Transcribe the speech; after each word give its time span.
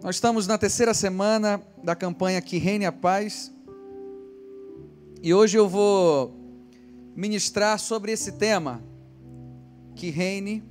Nós 0.00 0.14
estamos 0.14 0.46
na 0.46 0.56
terceira 0.56 0.94
semana 0.94 1.60
da 1.82 1.96
campanha 1.96 2.40
Que 2.40 2.56
Reine 2.56 2.86
a 2.86 2.92
Paz. 2.92 3.52
E 5.20 5.34
hoje 5.34 5.58
eu 5.58 5.68
vou 5.68 6.32
ministrar 7.16 7.80
sobre 7.80 8.12
esse 8.12 8.30
tema, 8.32 8.80
Que 9.96 10.08
Reine 10.08 10.62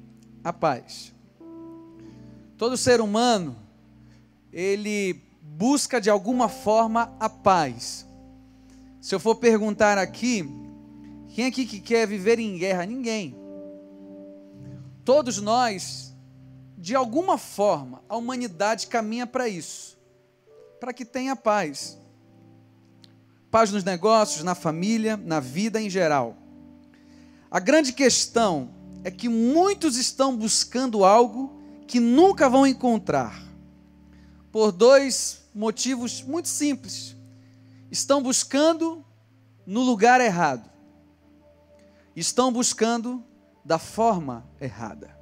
a 0.42 0.54
Paz. 0.54 1.14
Todo 2.58 2.78
ser 2.78 3.02
humano, 3.02 3.58
ele 4.52 5.22
busca 5.42 6.00
de 6.00 6.10
alguma 6.10 6.48
forma 6.48 7.14
a 7.20 7.30
paz. 7.30 8.08
Se 9.02 9.14
eu 9.14 9.20
for 9.20 9.36
perguntar 9.36 9.98
aqui, 9.98 10.50
quem 11.28 11.48
aqui 11.48 11.66
que 11.66 11.82
quer 11.82 12.08
viver 12.08 12.40
em 12.40 12.58
guerra? 12.58 12.86
Ninguém. 12.86 13.36
Todos 15.04 15.42
nós 15.42 16.07
de 16.78 16.94
alguma 16.94 17.40
forma, 17.40 18.04
a 18.08 18.16
humanidade 18.16 18.86
caminha 18.86 19.26
para 19.26 19.50
isso, 19.50 19.98
para 20.80 20.94
que 20.94 21.04
tenha 21.04 21.36
paz. 21.36 21.98
Paz 23.50 23.72
nos 23.72 23.84
negócios, 23.84 24.44
na 24.44 24.54
família, 24.54 25.18
na 25.18 25.40
vida 25.40 25.82
em 25.82 25.90
geral. 25.90 26.38
A 27.50 27.60
grande 27.60 27.92
questão 27.92 28.70
é 29.04 29.10
que 29.10 29.28
muitos 29.28 29.98
estão 29.98 30.38
buscando 30.38 31.04
algo 31.04 31.60
que 31.88 32.00
nunca 32.00 32.48
vão 32.48 32.68
encontrar, 32.68 33.42
por 34.52 34.72
dois 34.72 35.50
motivos 35.56 36.22
muito 36.22 36.48
simples. 36.48 37.16
Estão 37.90 38.22
buscando 38.22 39.04
no 39.66 39.82
lugar 39.82 40.22
errado, 40.22 40.70
estão 42.16 42.52
buscando 42.52 43.24
da 43.66 43.80
forma 43.80 44.46
errada. 44.62 45.17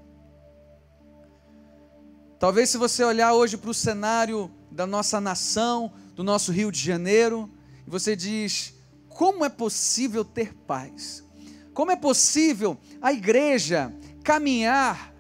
Talvez 2.38 2.70
se 2.70 2.78
você 2.78 3.04
olhar 3.04 3.34
hoje 3.34 3.56
para 3.56 3.70
o 3.70 3.74
cenário 3.74 4.52
da 4.70 4.86
nossa 4.86 5.22
nação, 5.22 5.94
do 6.14 6.24
nosso 6.24 6.52
Rio 6.52 6.70
de 6.70 6.80
Janeiro, 6.80 7.50
você 7.88 8.16
diz: 8.16 8.74
como 9.08 9.46
é 9.46 9.50
possível 9.50 10.26
ter 10.26 10.54
paz? 10.54 11.24
Como 11.74 11.92
é 11.92 11.96
possível 11.96 12.78
a 13.02 13.14
igreja 13.14 13.94
caminhar 14.24 15.14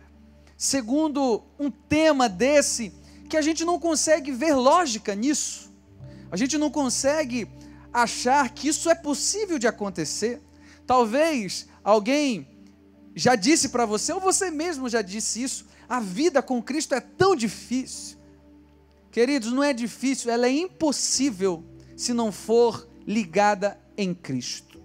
segundo 0.58 1.44
um 1.58 1.72
tema 1.72 2.28
desse 2.28 2.94
que 3.30 3.38
a 3.38 3.42
gente 3.42 3.64
não 3.64 3.80
consegue 3.80 4.31
ver 4.31 4.53
lógica 4.53 5.16
nisso? 5.16 5.73
A 6.30 6.36
gente 6.36 6.58
não 6.58 6.70
consegue 6.70 7.47
achar 7.94 8.50
que 8.50 8.68
isso 8.68 8.90
é 8.90 8.95
possível 8.95 9.58
de 9.58 9.68
acontecer. 9.68 10.42
Talvez 10.86 11.68
alguém 11.81 12.45
já 13.16 13.36
disse 13.36 13.70
para 13.70 13.86
você, 13.86 14.12
ou 14.12 14.20
você 14.20 14.52
mesmo 14.52 14.90
já 14.90 15.02
disse 15.02 15.42
isso, 15.42 15.66
a 15.88 16.00
vida 16.00 16.41
com 16.41 16.61
Cristo 16.61 16.94
é 16.94 17.00
tão 17.00 17.36
difícil. 17.36 18.17
Queridos, 19.11 19.52
não 19.52 19.64
é 19.64 19.73
difícil, 19.73 20.31
ela 20.31 20.47
é 20.47 20.52
impossível 20.52 21.64
se 21.95 22.14
não 22.14 22.31
for 22.31 22.88
ligada 23.08 23.80
em 23.97 24.13
Cristo. 24.13 24.81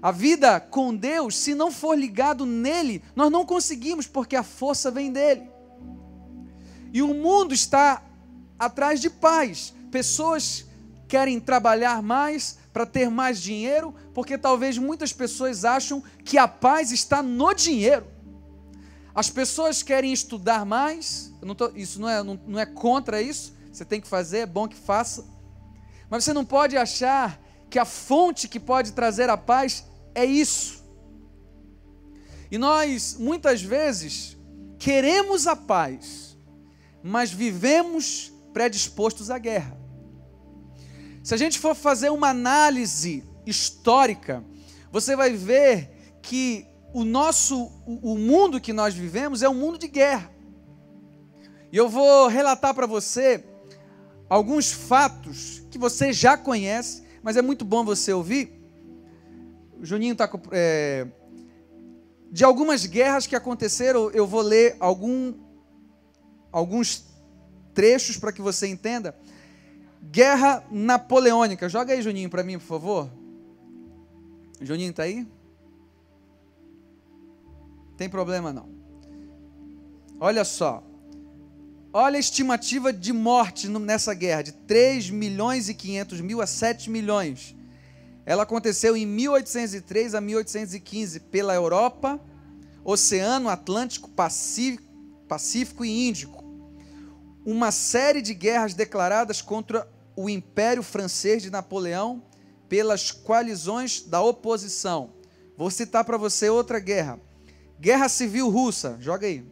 A 0.00 0.10
vida 0.10 0.58
com 0.58 0.94
Deus, 0.94 1.36
se 1.36 1.54
não 1.54 1.70
for 1.70 1.96
ligado 1.96 2.44
nele, 2.44 3.02
nós 3.14 3.30
não 3.30 3.46
conseguimos, 3.46 4.06
porque 4.06 4.34
a 4.34 4.42
força 4.42 4.90
vem 4.90 5.12
dele. 5.12 5.48
E 6.92 7.00
o 7.02 7.14
mundo 7.14 7.54
está 7.54 8.02
atrás 8.58 9.00
de 9.00 9.08
paz. 9.08 9.72
Pessoas 9.90 10.66
querem 11.06 11.38
trabalhar 11.38 12.02
mais 12.02 12.58
para 12.72 12.86
ter 12.86 13.10
mais 13.10 13.40
dinheiro, 13.40 13.94
porque 14.14 14.38
talvez 14.38 14.78
muitas 14.78 15.12
pessoas 15.12 15.64
acham 15.64 16.02
que 16.24 16.38
a 16.38 16.48
paz 16.48 16.90
está 16.90 17.22
no 17.22 17.52
dinheiro. 17.54 18.06
As 19.14 19.28
pessoas 19.28 19.82
querem 19.82 20.12
estudar 20.12 20.64
mais, 20.64 21.32
não 21.42 21.54
tô, 21.54 21.70
isso 21.74 22.00
não 22.00 22.08
é, 22.08 22.22
não, 22.22 22.40
não 22.46 22.58
é 22.58 22.64
contra 22.64 23.20
isso, 23.20 23.54
você 23.70 23.84
tem 23.84 24.00
que 24.00 24.08
fazer, 24.08 24.38
é 24.38 24.46
bom 24.46 24.66
que 24.66 24.76
faça. 24.76 25.24
Mas 26.08 26.24
você 26.24 26.32
não 26.32 26.44
pode 26.44 26.76
achar 26.76 27.40
que 27.68 27.78
a 27.78 27.84
fonte 27.84 28.48
que 28.48 28.60
pode 28.60 28.92
trazer 28.92 29.28
a 29.30 29.36
paz 29.36 29.84
é 30.14 30.24
isso. 30.24 30.82
E 32.50 32.58
nós, 32.58 33.16
muitas 33.18 33.62
vezes, 33.62 34.36
queremos 34.78 35.46
a 35.46 35.56
paz, 35.56 36.36
mas 37.02 37.30
vivemos 37.30 38.32
predispostos 38.52 39.30
à 39.30 39.38
guerra. 39.38 39.78
Se 41.22 41.34
a 41.34 41.36
gente 41.36 41.58
for 41.58 41.74
fazer 41.74 42.10
uma 42.10 42.28
análise 42.28 43.24
histórica, 43.46 44.44
você 44.90 45.16
vai 45.16 45.32
ver 45.32 46.18
que 46.20 46.66
o 46.92 47.04
nosso 47.04 47.70
o, 47.86 48.16
mundo 48.16 48.60
que 48.60 48.72
nós 48.72 48.94
vivemos 48.94 49.42
é 49.42 49.48
um 49.48 49.54
mundo 49.54 49.78
de 49.78 49.88
guerra. 49.88 50.30
E 51.70 51.76
eu 51.76 51.88
vou 51.88 52.28
relatar 52.28 52.74
para 52.74 52.86
você 52.86 53.44
alguns 54.28 54.70
fatos 54.70 55.62
que 55.70 55.78
você 55.78 56.12
já 56.12 56.36
conhece, 56.36 57.02
mas 57.22 57.36
é 57.36 57.42
muito 57.42 57.64
bom 57.64 57.84
você 57.84 58.12
ouvir. 58.12 58.60
O 59.80 59.84
Juninho 59.84 60.12
está 60.12 60.30
é, 60.52 61.06
de 62.30 62.44
algumas 62.44 62.84
guerras 62.84 63.26
que 63.26 63.34
aconteceram. 63.34 64.10
Eu 64.10 64.26
vou 64.26 64.42
ler 64.42 64.76
algum, 64.78 65.34
alguns 66.52 67.06
trechos 67.72 68.18
para 68.18 68.32
que 68.32 68.42
você 68.42 68.66
entenda. 68.66 69.16
Guerra 70.02 70.64
Napoleônica. 70.70 71.68
Joga 71.68 71.94
aí, 71.94 72.02
Juninho, 72.02 72.28
para 72.28 72.42
mim, 72.42 72.58
por 72.58 72.66
favor. 72.66 73.10
Juninho 74.60 74.90
está 74.90 75.04
aí? 75.04 75.26
Tem 78.02 78.08
problema 78.08 78.52
não. 78.52 78.68
Olha 80.18 80.44
só. 80.44 80.82
Olha 81.92 82.16
a 82.16 82.18
estimativa 82.18 82.92
de 82.92 83.12
morte 83.12 83.68
nessa 83.68 84.12
guerra, 84.12 84.42
de 84.42 84.50
3 84.50 85.08
milhões 85.08 85.68
e 85.68 85.74
500 85.74 86.20
mil 86.20 86.42
a 86.42 86.46
7 86.48 86.90
milhões. 86.90 87.54
Ela 88.26 88.42
aconteceu 88.42 88.96
em 88.96 89.06
1803 89.06 90.16
a 90.16 90.20
1815 90.20 91.20
pela 91.20 91.54
Europa, 91.54 92.20
Oceano 92.84 93.48
Atlântico, 93.48 94.10
Pacífico, 94.10 94.82
Pacífico 95.28 95.84
e 95.84 96.08
Índico. 96.08 96.42
Uma 97.46 97.70
série 97.70 98.20
de 98.20 98.34
guerras 98.34 98.74
declaradas 98.74 99.40
contra 99.40 99.88
o 100.16 100.28
Império 100.28 100.82
Francês 100.82 101.40
de 101.40 101.50
Napoleão 101.50 102.20
pelas 102.68 103.12
coalizões 103.12 104.02
da 104.02 104.20
oposição. 104.20 105.12
Vou 105.56 105.70
citar 105.70 106.04
para 106.04 106.16
você 106.16 106.48
outra 106.48 106.80
guerra. 106.80 107.20
Guerra 107.82 108.08
Civil 108.08 108.48
Russa, 108.48 108.96
joga 109.00 109.26
aí. 109.26 109.44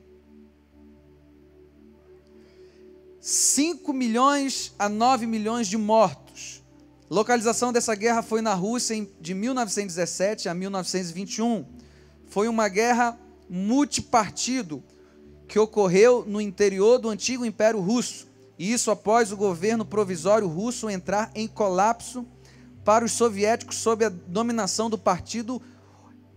5 3.20 3.92
milhões 3.92 4.72
a 4.78 4.88
9 4.88 5.26
milhões 5.26 5.66
de 5.66 5.76
mortos. 5.76 6.62
Localização 7.10 7.72
dessa 7.72 7.92
guerra 7.96 8.22
foi 8.22 8.40
na 8.40 8.54
Rússia 8.54 9.04
de 9.20 9.34
1917 9.34 10.48
a 10.48 10.54
1921. 10.54 11.66
Foi 12.28 12.46
uma 12.46 12.69
guerra 12.69 13.19
multipartido 13.48 14.80
que 15.48 15.58
ocorreu 15.58 16.24
no 16.24 16.40
interior 16.40 17.00
do 17.00 17.08
antigo 17.08 17.44
Império 17.44 17.80
Russo. 17.80 18.28
E 18.56 18.72
isso 18.72 18.92
após 18.92 19.32
o 19.32 19.36
governo 19.36 19.84
provisório 19.84 20.46
russo 20.46 20.88
entrar 20.88 21.32
em 21.34 21.48
colapso 21.48 22.24
para 22.84 23.04
os 23.04 23.10
soviéticos 23.10 23.78
sob 23.78 24.04
a 24.04 24.08
dominação 24.08 24.88
do 24.88 24.96
partido 24.96 25.60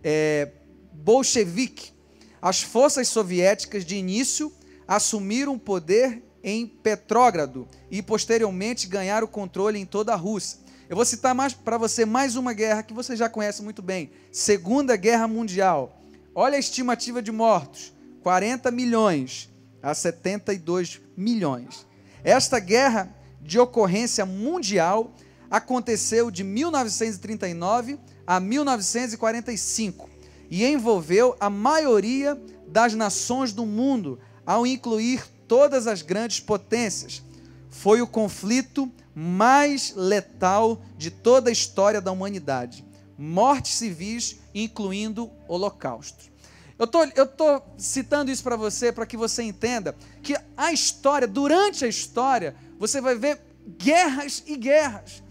é, 0.04 0.54
bolchevique. 0.94 1.94
As 2.42 2.62
forças 2.62 3.08
soviéticas 3.08 3.86
de 3.86 3.96
início 3.96 4.52
assumiram 4.88 5.56
o 5.56 5.60
poder 5.60 6.22
em 6.44 6.68
Petrógrado 6.68 7.68
e 7.90 8.02
posteriormente 8.02 8.88
ganharam 8.88 9.26
o 9.26 9.30
controle 9.30 9.80
em 9.80 9.86
toda 9.86 10.14
a 10.14 10.18
Rússia. 10.18 10.60
Eu 10.90 10.96
vou 10.96 11.06
citar 11.06 11.34
mais 11.34 11.54
para 11.54 11.78
você 11.78 12.06
mais 12.06 12.36
uma 12.36 12.54
guerra 12.54 12.84
que 12.84 12.94
você 12.94 13.16
já 13.16 13.30
conhece 13.30 13.64
muito 13.64 13.82
bem, 13.82 14.12
Segunda 14.32 14.96
Guerra 14.96 15.28
Mundial. 15.28 16.02
Olha 16.36 16.58
a 16.58 16.60
estimativa 16.60 17.22
de 17.22 17.32
mortos, 17.32 17.94
40 18.22 18.70
milhões 18.72 19.50
a 19.82 19.94
72 19.94 21.02
milhões. 21.16 21.88
Esta 22.24 22.60
guerra 22.60 23.14
de 23.42 23.60
ocorrência 23.60 24.26
mundial 24.26 25.14
aconteceu 25.50 26.32
de 26.32 26.44
1939 26.44 28.00
a 28.26 28.40
1945 28.40 30.13
e 30.50 30.66
envolveu 30.66 31.36
a 31.40 31.50
maioria 31.50 32.40
das 32.68 32.94
nações 32.94 33.54
do 33.54 33.66
mundo, 33.66 34.20
ao 34.46 34.66
incluir 34.66 35.24
todas 35.48 35.88
as 35.88 36.02
grandes 36.02 36.40
potências. 36.40 37.22
Foi 37.70 38.02
o 38.02 38.08
conflito 38.08 38.92
mais 39.16 39.94
letal 39.96 40.82
de 40.98 41.12
toda 41.12 41.50
a 41.50 41.54
história 41.54 42.02
da 42.02 42.12
humanidade. 42.12 42.86
Mortes 43.18 43.74
civis, 43.74 44.38
incluindo 44.54 45.32
holocaustos. 45.48 46.32
Eu 46.78 46.88
tô, 46.88 47.04
estou 47.04 47.28
tô 47.28 47.62
citando 47.78 48.32
isso 48.32 48.44
para 48.44 48.56
você, 48.56 48.92
para 48.92 49.06
que 49.06 49.16
você 49.16 49.44
entenda 49.44 49.96
que 50.22 50.36
a 50.58 50.74
história, 50.74 51.28
durante 51.28 51.86
a 51.86 51.88
história, 51.88 52.56
você 52.80 53.00
vai 53.00 53.16
ver 53.16 53.40
guerras 53.78 54.44
e 54.46 54.58
guerras, 54.58 55.24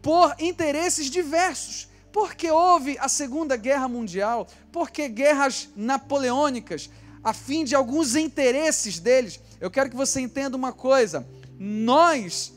por 0.00 0.34
interesses 0.40 1.10
diversos. 1.10 1.88
Porque 2.12 2.50
houve 2.50 2.98
a 2.98 3.08
Segunda 3.08 3.56
Guerra 3.56 3.88
Mundial, 3.88 4.46
porque 4.70 5.08
guerras 5.08 5.70
napoleônicas, 5.74 6.90
a 7.24 7.32
fim 7.32 7.64
de 7.64 7.74
alguns 7.74 8.14
interesses 8.14 8.98
deles. 8.98 9.40
eu 9.60 9.70
quero 9.70 9.88
que 9.88 9.96
você 9.96 10.20
entenda 10.20 10.56
uma 10.56 10.72
coisa: 10.72 11.26
nós 11.58 12.52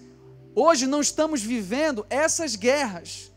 hoje 0.53 0.85
não 0.87 0.99
estamos 0.99 1.41
vivendo 1.41 2.05
essas 2.09 2.55
guerras, 2.55 3.31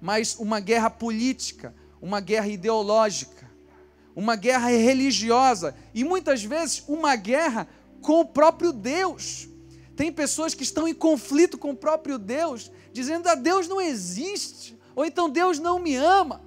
mas 0.00 0.36
uma 0.36 0.60
guerra 0.60 0.88
política, 0.88 1.74
uma 2.00 2.20
guerra 2.20 2.48
ideológica, 2.48 3.50
uma 4.14 4.36
guerra 4.36 4.68
religiosa 4.68 5.74
e 5.92 6.02
muitas 6.02 6.42
vezes 6.42 6.82
uma 6.88 7.14
guerra 7.16 7.68
com 8.00 8.20
o 8.20 8.24
próprio 8.24 8.72
Deus. 8.72 9.48
Tem 9.96 10.12
pessoas 10.12 10.54
que 10.54 10.62
estão 10.62 10.86
em 10.86 10.94
conflito 10.94 11.58
com 11.58 11.70
o 11.70 11.76
próprio 11.76 12.18
Deus, 12.18 12.70
dizendo: 12.92 13.28
"Ah, 13.28 13.34
Deus 13.34 13.66
não 13.66 13.80
existe", 13.80 14.77
ou 14.98 15.06
então 15.06 15.30
Deus 15.30 15.60
não 15.60 15.78
me 15.78 15.94
ama. 15.94 16.42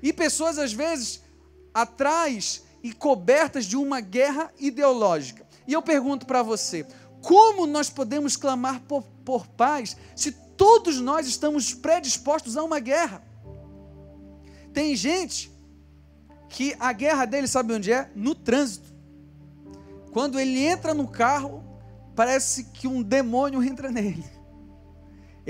E 0.00 0.12
pessoas 0.12 0.58
às 0.60 0.72
vezes 0.72 1.24
atrás 1.74 2.62
e 2.84 2.92
cobertas 2.92 3.64
de 3.66 3.76
uma 3.76 4.00
guerra 4.00 4.52
ideológica. 4.60 5.44
E 5.66 5.72
eu 5.72 5.82
pergunto 5.82 6.24
para 6.24 6.40
você: 6.40 6.86
como 7.20 7.66
nós 7.66 7.90
podemos 7.90 8.36
clamar 8.36 8.80
por, 8.82 9.02
por 9.24 9.44
paz 9.48 9.96
se 10.14 10.30
todos 10.30 11.00
nós 11.00 11.26
estamos 11.26 11.74
predispostos 11.74 12.56
a 12.56 12.62
uma 12.62 12.78
guerra? 12.78 13.24
Tem 14.72 14.94
gente 14.94 15.50
que 16.48 16.76
a 16.78 16.92
guerra 16.92 17.24
dele, 17.24 17.48
sabe 17.48 17.74
onde 17.74 17.92
é? 17.92 18.08
No 18.14 18.36
trânsito. 18.36 18.94
Quando 20.12 20.38
ele 20.38 20.64
entra 20.64 20.94
no 20.94 21.08
carro, 21.08 21.64
parece 22.14 22.66
que 22.66 22.86
um 22.86 23.02
demônio 23.02 23.60
entra 23.64 23.90
nele. 23.90 24.24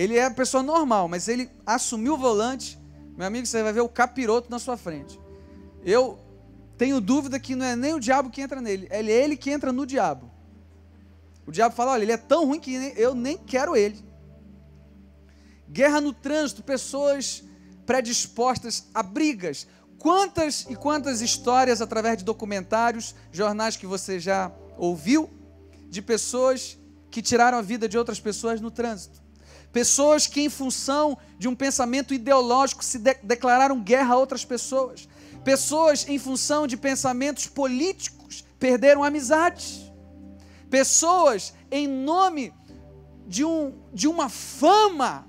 Ele 0.00 0.16
é 0.16 0.24
a 0.24 0.30
pessoa 0.30 0.62
normal, 0.62 1.08
mas 1.08 1.28
ele 1.28 1.50
assumiu 1.66 2.14
o 2.14 2.16
volante, 2.16 2.80
meu 3.18 3.26
amigo, 3.26 3.46
você 3.46 3.62
vai 3.62 3.70
ver 3.70 3.82
o 3.82 3.88
capiroto 3.88 4.50
na 4.50 4.58
sua 4.58 4.74
frente. 4.74 5.20
Eu 5.84 6.18
tenho 6.78 7.02
dúvida 7.02 7.38
que 7.38 7.54
não 7.54 7.66
é 7.66 7.76
nem 7.76 7.92
o 7.92 8.00
diabo 8.00 8.30
que 8.30 8.40
entra 8.40 8.62
nele, 8.62 8.88
é 8.88 9.02
ele 9.02 9.36
que 9.36 9.50
entra 9.50 9.70
no 9.70 9.84
diabo. 9.84 10.30
O 11.46 11.52
diabo 11.52 11.74
fala: 11.74 11.92
olha, 11.92 12.02
ele 12.02 12.12
é 12.12 12.16
tão 12.16 12.46
ruim 12.46 12.58
que 12.58 12.94
eu 12.96 13.14
nem 13.14 13.36
quero 13.36 13.76
ele. 13.76 14.02
Guerra 15.68 16.00
no 16.00 16.14
trânsito, 16.14 16.62
pessoas 16.62 17.44
predispostas 17.84 18.86
a 18.94 19.02
brigas. 19.02 19.66
Quantas 19.98 20.64
e 20.70 20.76
quantas 20.76 21.20
histórias 21.20 21.82
através 21.82 22.16
de 22.16 22.24
documentários, 22.24 23.14
jornais 23.30 23.76
que 23.76 23.86
você 23.86 24.18
já 24.18 24.50
ouviu, 24.78 25.28
de 25.90 26.00
pessoas 26.00 26.78
que 27.10 27.20
tiraram 27.20 27.58
a 27.58 27.62
vida 27.62 27.86
de 27.86 27.98
outras 27.98 28.18
pessoas 28.18 28.62
no 28.62 28.70
trânsito. 28.70 29.28
Pessoas 29.72 30.26
que, 30.26 30.40
em 30.40 30.48
função 30.48 31.16
de 31.38 31.48
um 31.48 31.54
pensamento 31.54 32.12
ideológico, 32.12 32.84
se 32.84 32.98
de 32.98 33.14
declararam 33.22 33.80
guerra 33.80 34.14
a 34.14 34.18
outras 34.18 34.44
pessoas. 34.44 35.08
Pessoas, 35.44 36.06
em 36.08 36.18
função 36.18 36.66
de 36.66 36.76
pensamentos 36.76 37.46
políticos, 37.46 38.44
perderam 38.58 39.04
amizades. 39.04 39.90
Pessoas, 40.68 41.54
em 41.70 41.86
nome 41.86 42.52
de, 43.26 43.44
um, 43.44 43.72
de 43.92 44.08
uma 44.08 44.28
fama, 44.28 45.26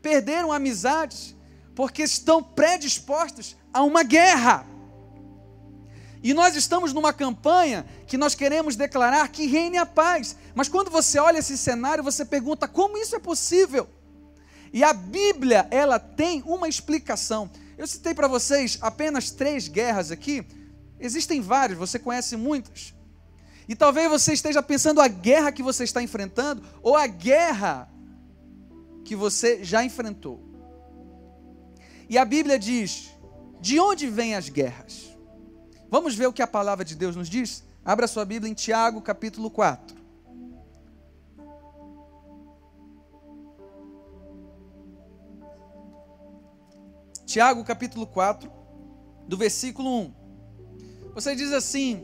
perderam 0.00 0.52
amizades, 0.52 1.36
porque 1.74 2.02
estão 2.02 2.42
predispostos 2.42 3.56
a 3.72 3.82
uma 3.82 4.02
guerra. 4.02 4.66
E 6.22 6.32
nós 6.32 6.54
estamos 6.54 6.92
numa 6.92 7.12
campanha 7.12 7.84
que 8.06 8.16
nós 8.16 8.34
queremos 8.34 8.76
declarar 8.76 9.26
que 9.28 9.46
reine 9.46 9.76
a 9.76 9.84
paz. 9.84 10.36
Mas 10.54 10.68
quando 10.68 10.90
você 10.90 11.18
olha 11.18 11.38
esse 11.38 11.58
cenário, 11.58 12.04
você 12.04 12.24
pergunta 12.24 12.68
como 12.68 12.96
isso 12.96 13.16
é 13.16 13.18
possível? 13.18 13.88
E 14.72 14.84
a 14.84 14.92
Bíblia, 14.92 15.66
ela 15.70 15.98
tem 15.98 16.42
uma 16.46 16.68
explicação. 16.68 17.50
Eu 17.76 17.86
citei 17.86 18.14
para 18.14 18.28
vocês 18.28 18.78
apenas 18.80 19.30
três 19.30 19.66
guerras 19.66 20.12
aqui. 20.12 20.46
Existem 21.00 21.40
várias, 21.40 21.76
você 21.76 21.98
conhece 21.98 22.36
muitas. 22.36 22.94
E 23.68 23.74
talvez 23.74 24.08
você 24.08 24.32
esteja 24.32 24.62
pensando 24.62 25.00
a 25.00 25.08
guerra 25.08 25.50
que 25.50 25.62
você 25.62 25.82
está 25.82 26.02
enfrentando 26.02 26.62
ou 26.82 26.96
a 26.96 27.06
guerra 27.06 27.88
que 29.04 29.16
você 29.16 29.64
já 29.64 29.84
enfrentou. 29.84 30.40
E 32.08 32.16
a 32.16 32.24
Bíblia 32.24 32.58
diz: 32.58 33.10
de 33.60 33.80
onde 33.80 34.06
vêm 34.08 34.34
as 34.34 34.48
guerras? 34.48 35.11
Vamos 35.92 36.14
ver 36.14 36.26
o 36.26 36.32
que 36.32 36.40
a 36.40 36.46
palavra 36.46 36.86
de 36.86 36.94
Deus 36.94 37.14
nos 37.14 37.28
diz? 37.28 37.62
Abra 37.84 38.08
sua 38.08 38.24
Bíblia 38.24 38.50
em 38.50 38.54
Tiago, 38.54 39.02
capítulo 39.02 39.50
4. 39.50 39.94
Tiago 47.26 47.62
capítulo 47.62 48.06
4, 48.06 48.50
do 49.28 49.36
versículo 49.36 49.90
1. 50.00 50.14
Você 51.12 51.36
diz 51.36 51.52
assim: 51.52 52.02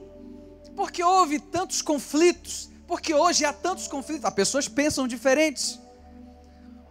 porque 0.77 1.03
houve 1.03 1.41
tantos 1.41 1.81
conflitos? 1.81 2.69
Porque 2.87 3.15
hoje 3.15 3.47
há 3.47 3.55
tantos 3.55 3.89
conflitos. 3.89 4.27
As 4.27 4.35
pessoas 4.35 4.69
pensam 4.69 5.09
diferentes. 5.09 5.81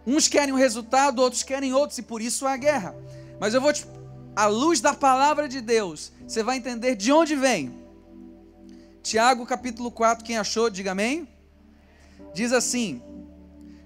Uns 0.04 0.26
querem 0.26 0.52
um 0.52 0.58
resultado, 0.58 1.22
outros 1.22 1.44
querem 1.44 1.72
outros, 1.72 1.96
e 2.00 2.02
por 2.02 2.20
isso 2.20 2.44
há 2.44 2.56
guerra. 2.56 2.92
Mas 3.38 3.54
eu 3.54 3.60
vou 3.60 3.72
te. 3.72 3.86
À 4.38 4.46
luz 4.46 4.80
da 4.80 4.94
palavra 4.94 5.48
de 5.48 5.60
Deus, 5.60 6.12
você 6.24 6.44
vai 6.44 6.58
entender 6.58 6.94
de 6.94 7.10
onde 7.10 7.34
vem. 7.34 7.76
Tiago 9.02 9.44
capítulo 9.44 9.90
4, 9.90 10.24
quem 10.24 10.38
achou, 10.38 10.70
diga 10.70 10.92
amém. 10.92 11.26
Diz 12.32 12.52
assim: 12.52 13.02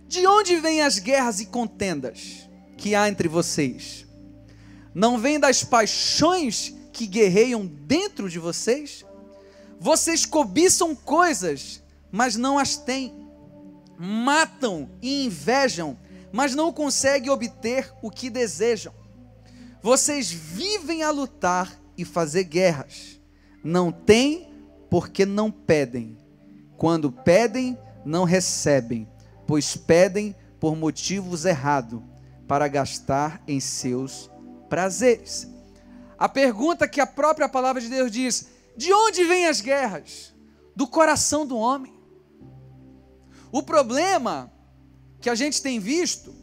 De 0.07 0.27
onde 0.27 0.57
vêm 0.57 0.83
as 0.83 0.99
guerras 0.99 1.41
e 1.41 1.47
contendas 1.47 2.51
que 2.77 2.95
há 2.95 3.09
entre 3.09 3.29
vocês? 3.29 4.07
Não 4.95 5.17
vem 5.17 5.41
das 5.41 5.65
paixões 5.65 6.75
que 6.93 7.07
guerreiam 7.07 7.65
dentro 7.65 8.29
de 8.29 8.39
vocês? 8.39 9.07
Vocês 9.81 10.27
cobiçam 10.27 10.95
coisas, 10.95 11.83
mas 12.11 12.37
não 12.37 12.59
as 12.59 12.77
têm. 12.77 13.27
Matam 13.97 14.91
e 15.01 15.25
invejam, 15.25 15.99
mas 16.31 16.55
não 16.55 16.71
conseguem 16.71 17.31
obter 17.31 17.91
o 18.03 18.11
que 18.11 18.29
desejam. 18.29 18.93
Vocês 19.83 20.31
vivem 20.31 21.03
a 21.03 21.11
lutar 21.11 21.81
e 21.99 22.05
fazer 22.05 22.45
guerras. 22.45 23.21
Não 23.65 23.91
têm 23.91 24.55
porque 24.89 25.27
não 25.27 25.51
pedem. 25.51 26.17
Quando 26.77 27.11
pedem, 27.11 27.79
não 28.05 28.25
recebem, 28.25 29.09
pois 29.47 29.77
pedem 29.77 30.35
por 30.61 30.77
motivos 30.77 31.45
errados, 31.45 32.01
para 32.47 32.69
gastar 32.69 33.43
em 33.47 33.59
seus 33.59 34.31
prazeres. 34.69 35.49
A 36.19 36.29
pergunta 36.29 36.87
que 36.87 37.01
a 37.01 37.07
própria 37.07 37.49
palavra 37.49 37.81
de 37.81 37.89
Deus 37.89 38.11
diz: 38.11 38.49
de 38.77 38.93
onde 38.93 39.25
vêm 39.25 39.47
as 39.47 39.61
guerras? 39.61 40.33
Do 40.75 40.87
coração 40.87 41.47
do 41.47 41.57
homem. 41.57 41.93
O 43.51 43.63
problema 43.63 44.53
que 45.21 45.29
a 45.29 45.35
gente 45.35 45.61
tem 45.61 45.79
visto, 45.79 46.35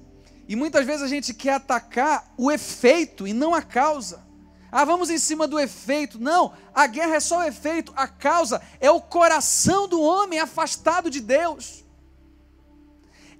e 0.50 0.56
muitas 0.56 0.84
vezes 0.84 1.04
a 1.04 1.08
gente 1.08 1.32
quer 1.32 1.54
atacar 1.54 2.34
o 2.36 2.52
efeito 2.52 3.28
e 3.28 3.34
não 3.34 3.54
a 3.54 3.62
causa. 3.62 4.28
Ah, 4.72 4.84
vamos 4.84 5.12
em 5.12 5.20
cima 5.20 5.48
do 5.48 5.60
efeito. 5.60 6.20
Não, 6.20 6.54
a 6.74 6.88
guerra 6.88 7.18
é 7.18 7.20
só 7.20 7.38
o 7.38 7.44
efeito, 7.44 7.94
a 7.96 8.08
causa 8.08 8.60
é 8.80 8.90
o 8.90 9.00
coração 9.00 9.88
do 9.88 10.02
homem 10.02 10.40
afastado 10.40 11.08
de 11.08 11.22
Deus. 11.22 11.86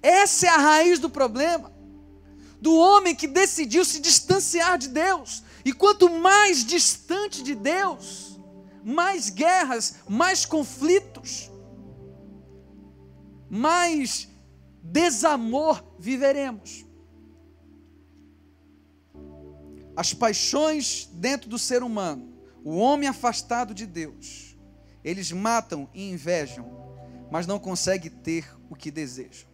Essa 0.00 0.46
é 0.46 0.48
a 0.50 0.56
raiz 0.56 1.00
do 1.00 1.10
problema 1.10 1.72
do 2.60 2.76
homem 2.76 3.16
que 3.16 3.26
decidiu 3.26 3.84
se 3.84 4.00
distanciar 4.00 4.78
de 4.78 4.88
Deus. 4.88 5.42
E 5.64 5.72
quanto 5.72 6.08
mais 6.08 6.64
distante 6.64 7.42
de 7.42 7.56
Deus, 7.56 8.38
mais 8.84 9.30
guerras, 9.30 9.96
mais 10.08 10.46
conflitos, 10.46 11.50
mais 13.48 14.28
desamor 14.80 15.82
viveremos. 15.98 16.88
As 20.00 20.14
paixões 20.14 21.10
dentro 21.12 21.46
do 21.46 21.58
ser 21.58 21.82
humano, 21.82 22.32
o 22.64 22.78
homem 22.78 23.06
afastado 23.06 23.74
de 23.74 23.84
Deus, 23.84 24.56
eles 25.04 25.30
matam 25.30 25.90
e 25.92 26.10
invejam, 26.10 26.64
mas 27.30 27.46
não 27.46 27.58
conseguem 27.58 28.10
ter 28.10 28.50
o 28.70 28.74
que 28.74 28.90
desejam. 28.90 29.46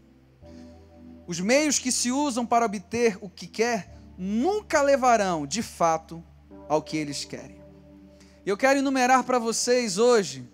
Os 1.27 1.41
meios 1.41 1.81
que 1.81 1.91
se 1.91 2.13
usam 2.13 2.47
para 2.47 2.65
obter 2.65 3.19
o 3.21 3.29
que 3.29 3.49
quer 3.49 3.99
nunca 4.17 4.83
levarão, 4.83 5.49
de 5.49 5.65
fato, 5.65 6.23
ao 6.69 6.81
que 6.81 6.97
eles 6.97 7.25
querem. 7.25 7.61
Eu 8.47 8.57
quero 8.57 8.79
enumerar 8.79 9.25
para 9.25 9.41
vocês 9.41 9.99
hoje, 9.99 10.49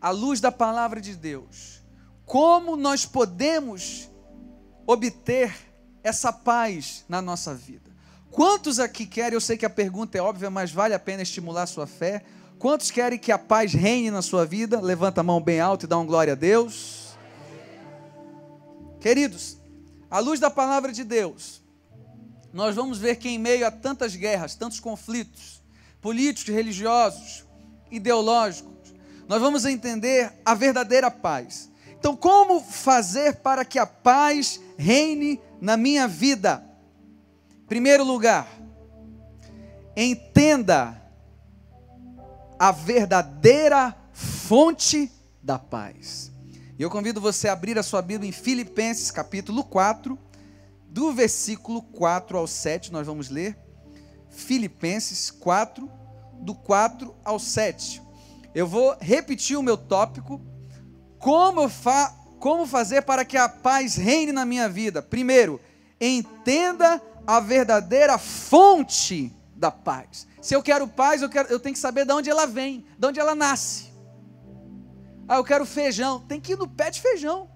à 0.00 0.08
luz 0.08 0.40
da 0.40 0.50
palavra 0.50 1.02
de 1.02 1.14
Deus, 1.14 1.82
como 2.24 2.76
nós 2.76 3.04
podemos 3.04 4.08
obter 4.86 5.54
essa 6.02 6.32
paz 6.32 7.04
na 7.10 7.20
nossa 7.20 7.54
vida. 7.54 7.93
Quantos 8.34 8.80
aqui 8.80 9.06
querem, 9.06 9.34
eu 9.34 9.40
sei 9.40 9.56
que 9.56 9.64
a 9.64 9.70
pergunta 9.70 10.18
é 10.18 10.20
óbvia, 10.20 10.50
mas 10.50 10.72
vale 10.72 10.92
a 10.92 10.98
pena 10.98 11.22
estimular 11.22 11.66
sua 11.66 11.86
fé. 11.86 12.24
Quantos 12.58 12.90
querem 12.90 13.16
que 13.16 13.30
a 13.30 13.38
paz 13.38 13.72
reine 13.72 14.10
na 14.10 14.22
sua 14.22 14.44
vida? 14.44 14.80
Levanta 14.80 15.20
a 15.20 15.24
mão 15.24 15.40
bem 15.40 15.60
alto 15.60 15.84
e 15.84 15.86
dá 15.86 15.96
um 15.96 16.04
glória 16.04 16.32
a 16.32 16.36
Deus. 16.36 17.16
Queridos, 19.00 19.56
à 20.10 20.18
luz 20.18 20.40
da 20.40 20.50
palavra 20.50 20.90
de 20.90 21.04
Deus, 21.04 21.62
nós 22.52 22.74
vamos 22.74 22.98
ver 22.98 23.18
que 23.18 23.28
em 23.28 23.38
meio 23.38 23.64
a 23.64 23.70
tantas 23.70 24.16
guerras, 24.16 24.56
tantos 24.56 24.80
conflitos, 24.80 25.62
políticos, 26.00 26.52
religiosos, 26.52 27.44
ideológicos, 27.88 28.92
nós 29.28 29.40
vamos 29.40 29.64
entender 29.64 30.32
a 30.44 30.56
verdadeira 30.56 31.08
paz. 31.08 31.70
Então, 31.96 32.16
como 32.16 32.60
fazer 32.60 33.36
para 33.36 33.64
que 33.64 33.78
a 33.78 33.86
paz 33.86 34.60
reine 34.76 35.40
na 35.60 35.76
minha 35.76 36.08
vida? 36.08 36.73
Primeiro 37.66 38.04
lugar, 38.04 38.46
entenda 39.96 41.00
a 42.58 42.70
verdadeira 42.70 43.96
fonte 44.12 45.10
da 45.42 45.58
paz. 45.58 46.30
E 46.78 46.82
eu 46.82 46.90
convido 46.90 47.20
você 47.20 47.48
a 47.48 47.52
abrir 47.52 47.78
a 47.78 47.82
sua 47.82 48.02
Bíblia 48.02 48.28
em 48.28 48.32
Filipenses 48.32 49.10
capítulo 49.10 49.64
4, 49.64 50.18
do 50.88 51.12
versículo 51.12 51.80
4 51.82 52.36
ao 52.36 52.46
7, 52.46 52.92
nós 52.92 53.06
vamos 53.06 53.30
ler. 53.30 53.56
Filipenses 54.28 55.30
4, 55.30 55.90
do 56.40 56.54
4 56.54 57.14
ao 57.24 57.38
7. 57.38 58.02
Eu 58.54 58.66
vou 58.66 58.96
repetir 59.00 59.56
o 59.56 59.62
meu 59.62 59.76
tópico. 59.76 60.40
Como, 61.18 61.68
fa 61.68 62.14
como 62.38 62.66
fazer 62.66 63.02
para 63.02 63.24
que 63.24 63.36
a 63.38 63.48
paz 63.48 63.96
reine 63.96 64.32
na 64.32 64.44
minha 64.44 64.68
vida? 64.68 65.00
Primeiro, 65.00 65.60
entenda 66.00 66.96
a 66.96 67.13
verdadeira 67.40 68.18
fonte 68.18 69.32
da 69.56 69.70
paz. 69.70 70.26
Se 70.40 70.54
eu 70.54 70.62
quero 70.62 70.86
paz, 70.86 71.22
eu, 71.22 71.28
quero, 71.28 71.48
eu 71.48 71.58
tenho 71.58 71.74
que 71.74 71.80
saber 71.80 72.04
de 72.04 72.12
onde 72.12 72.28
ela 72.28 72.46
vem, 72.46 72.86
de 72.98 73.06
onde 73.06 73.18
ela 73.18 73.34
nasce. 73.34 73.92
Ah, 75.26 75.36
eu 75.36 75.44
quero 75.44 75.64
feijão. 75.64 76.20
Tem 76.20 76.40
que 76.40 76.52
ir 76.52 76.58
no 76.58 76.68
pé 76.68 76.90
de 76.90 77.00
feijão. 77.00 77.48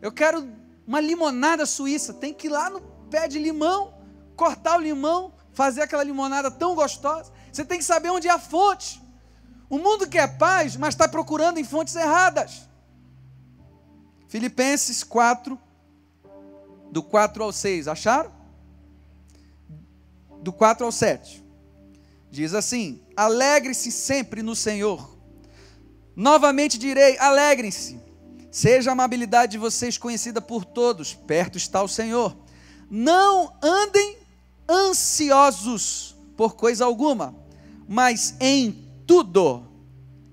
Eu 0.00 0.10
quero 0.10 0.48
uma 0.86 1.00
limonada 1.00 1.66
suíça. 1.66 2.14
Tem 2.14 2.32
que 2.32 2.46
ir 2.46 2.50
lá 2.50 2.70
no 2.70 2.80
pé 3.10 3.28
de 3.28 3.38
limão, 3.38 3.94
cortar 4.34 4.78
o 4.78 4.80
limão, 4.80 5.34
fazer 5.52 5.82
aquela 5.82 6.02
limonada 6.02 6.50
tão 6.50 6.74
gostosa. 6.74 7.30
Você 7.52 7.64
tem 7.64 7.78
que 7.78 7.84
saber 7.84 8.10
onde 8.10 8.28
é 8.28 8.30
a 8.30 8.38
fonte. 8.38 9.02
O 9.68 9.78
mundo 9.78 10.08
quer 10.08 10.38
paz, 10.38 10.76
mas 10.76 10.94
está 10.94 11.08
procurando 11.08 11.58
em 11.58 11.64
fontes 11.64 11.96
erradas. 11.96 12.68
Filipenses 14.28 15.02
4, 15.02 15.58
do 16.96 17.02
4 17.02 17.44
ao 17.44 17.52
6, 17.52 17.88
acharam? 17.88 18.32
Do 20.40 20.50
4 20.50 20.86
ao 20.86 20.90
7. 20.90 21.44
Diz 22.30 22.54
assim: 22.54 23.02
Alegre-se 23.14 23.92
sempre 23.92 24.42
no 24.42 24.56
Senhor. 24.56 25.14
Novamente 26.16 26.78
direi: 26.78 27.18
alegrem-se. 27.18 28.00
Seja 28.50 28.88
a 28.88 28.92
amabilidade 28.94 29.52
de 29.52 29.58
vocês 29.58 29.98
conhecida 29.98 30.40
por 30.40 30.64
todos, 30.64 31.12
perto 31.12 31.58
está 31.58 31.82
o 31.82 31.88
Senhor. 31.88 32.34
Não 32.90 33.52
andem 33.62 34.16
ansiosos 34.66 36.16
por 36.34 36.54
coisa 36.56 36.86
alguma, 36.86 37.36
mas 37.86 38.36
em 38.40 38.88
tudo. 39.06 39.68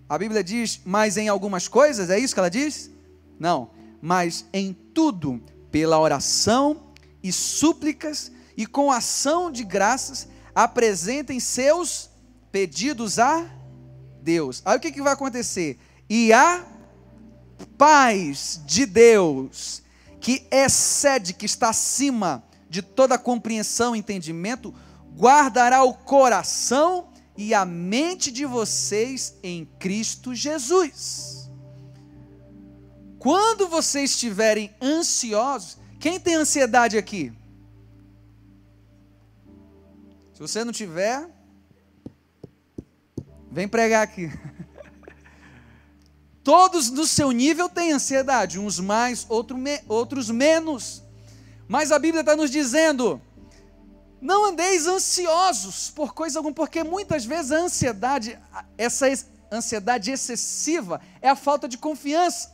A 0.08 0.18
Bíblia 0.18 0.42
diz, 0.42 0.80
mas 0.86 1.18
em 1.18 1.28
algumas 1.28 1.68
coisas, 1.68 2.10
é 2.10 2.18
isso 2.18 2.34
que 2.34 2.40
ela 2.40 2.50
diz? 2.50 2.90
Não, 3.38 3.72
mas 4.02 4.46
em 4.54 4.72
tudo, 4.72 5.44
pela 5.74 6.00
oração 6.00 6.94
e 7.24 7.34
súplicas 7.34 8.32
e 8.56 8.68
com 8.68 8.92
ação 8.92 9.52
de 9.52 9.64
graças, 9.64 10.28
apresentem 10.54 11.40
seus 11.40 12.12
pedidos 12.52 13.18
a 13.18 13.44
Deus. 14.22 14.62
Aí 14.64 14.78
o 14.78 14.80
que, 14.80 14.92
que 14.92 15.02
vai 15.02 15.14
acontecer? 15.14 15.80
E 16.08 16.32
a 16.32 16.64
paz 17.76 18.62
de 18.68 18.86
Deus, 18.86 19.82
que 20.22 20.46
excede, 20.52 21.34
que 21.34 21.48
está 21.48 21.70
acima 21.70 22.44
de 22.70 22.84
toda 22.84 23.18
compreensão 23.18 23.96
e 23.96 24.00
entendimento, 24.00 24.72
guardará 25.18 25.84
o 25.84 25.96
coração 25.96 27.08
e 27.36 27.52
a 27.52 27.66
mente 27.66 28.32
de 28.32 28.46
vocês 28.46 29.34
em 29.42 29.66
Cristo 29.80 30.36
Jesus. 30.36 31.33
Quando 33.24 33.70
vocês 33.70 34.12
estiverem 34.12 34.76
ansiosos, 34.82 35.78
quem 35.98 36.20
tem 36.20 36.36
ansiedade 36.36 36.98
aqui? 36.98 37.32
Se 40.34 40.42
você 40.42 40.66
não 40.66 40.74
tiver, 40.74 41.26
vem 43.50 43.66
pregar 43.66 44.04
aqui. 44.04 44.30
Todos 46.44 46.92
no 46.92 47.06
seu 47.08 47.32
nível 47.32 47.70
têm 47.70 47.94
ansiedade, 47.94 48.60
uns 48.60 48.78
mais, 48.78 49.26
outro 49.30 49.58
me, 49.58 49.80
outros 49.88 50.30
menos. 50.30 51.02
Mas 51.66 51.94
a 51.94 52.00
Bíblia 52.00 52.20
está 52.20 52.36
nos 52.36 52.52
dizendo: 52.52 53.22
não 54.20 54.48
andeis 54.48 54.86
ansiosos 54.86 55.90
por 55.92 56.14
coisa 56.14 56.40
alguma, 56.40 56.54
porque 56.54 56.84
muitas 56.84 57.24
vezes 57.24 57.54
a 57.54 57.60
ansiedade, 57.60 58.38
essa 58.78 59.06
ansiedade 59.50 60.12
excessiva, 60.12 61.00
é 61.22 61.30
a 61.30 61.38
falta 61.38 61.70
de 61.70 61.78
confiança 61.78 62.53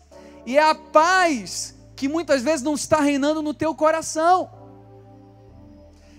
e 0.50 0.58
é 0.58 0.64
a 0.64 0.74
paz 0.74 1.76
que 1.96 2.08
muitas 2.08 2.42
vezes 2.42 2.64
não 2.64 2.74
está 2.74 3.00
reinando 3.00 3.40
no 3.40 3.54
teu 3.54 3.76
coração. 3.76 4.50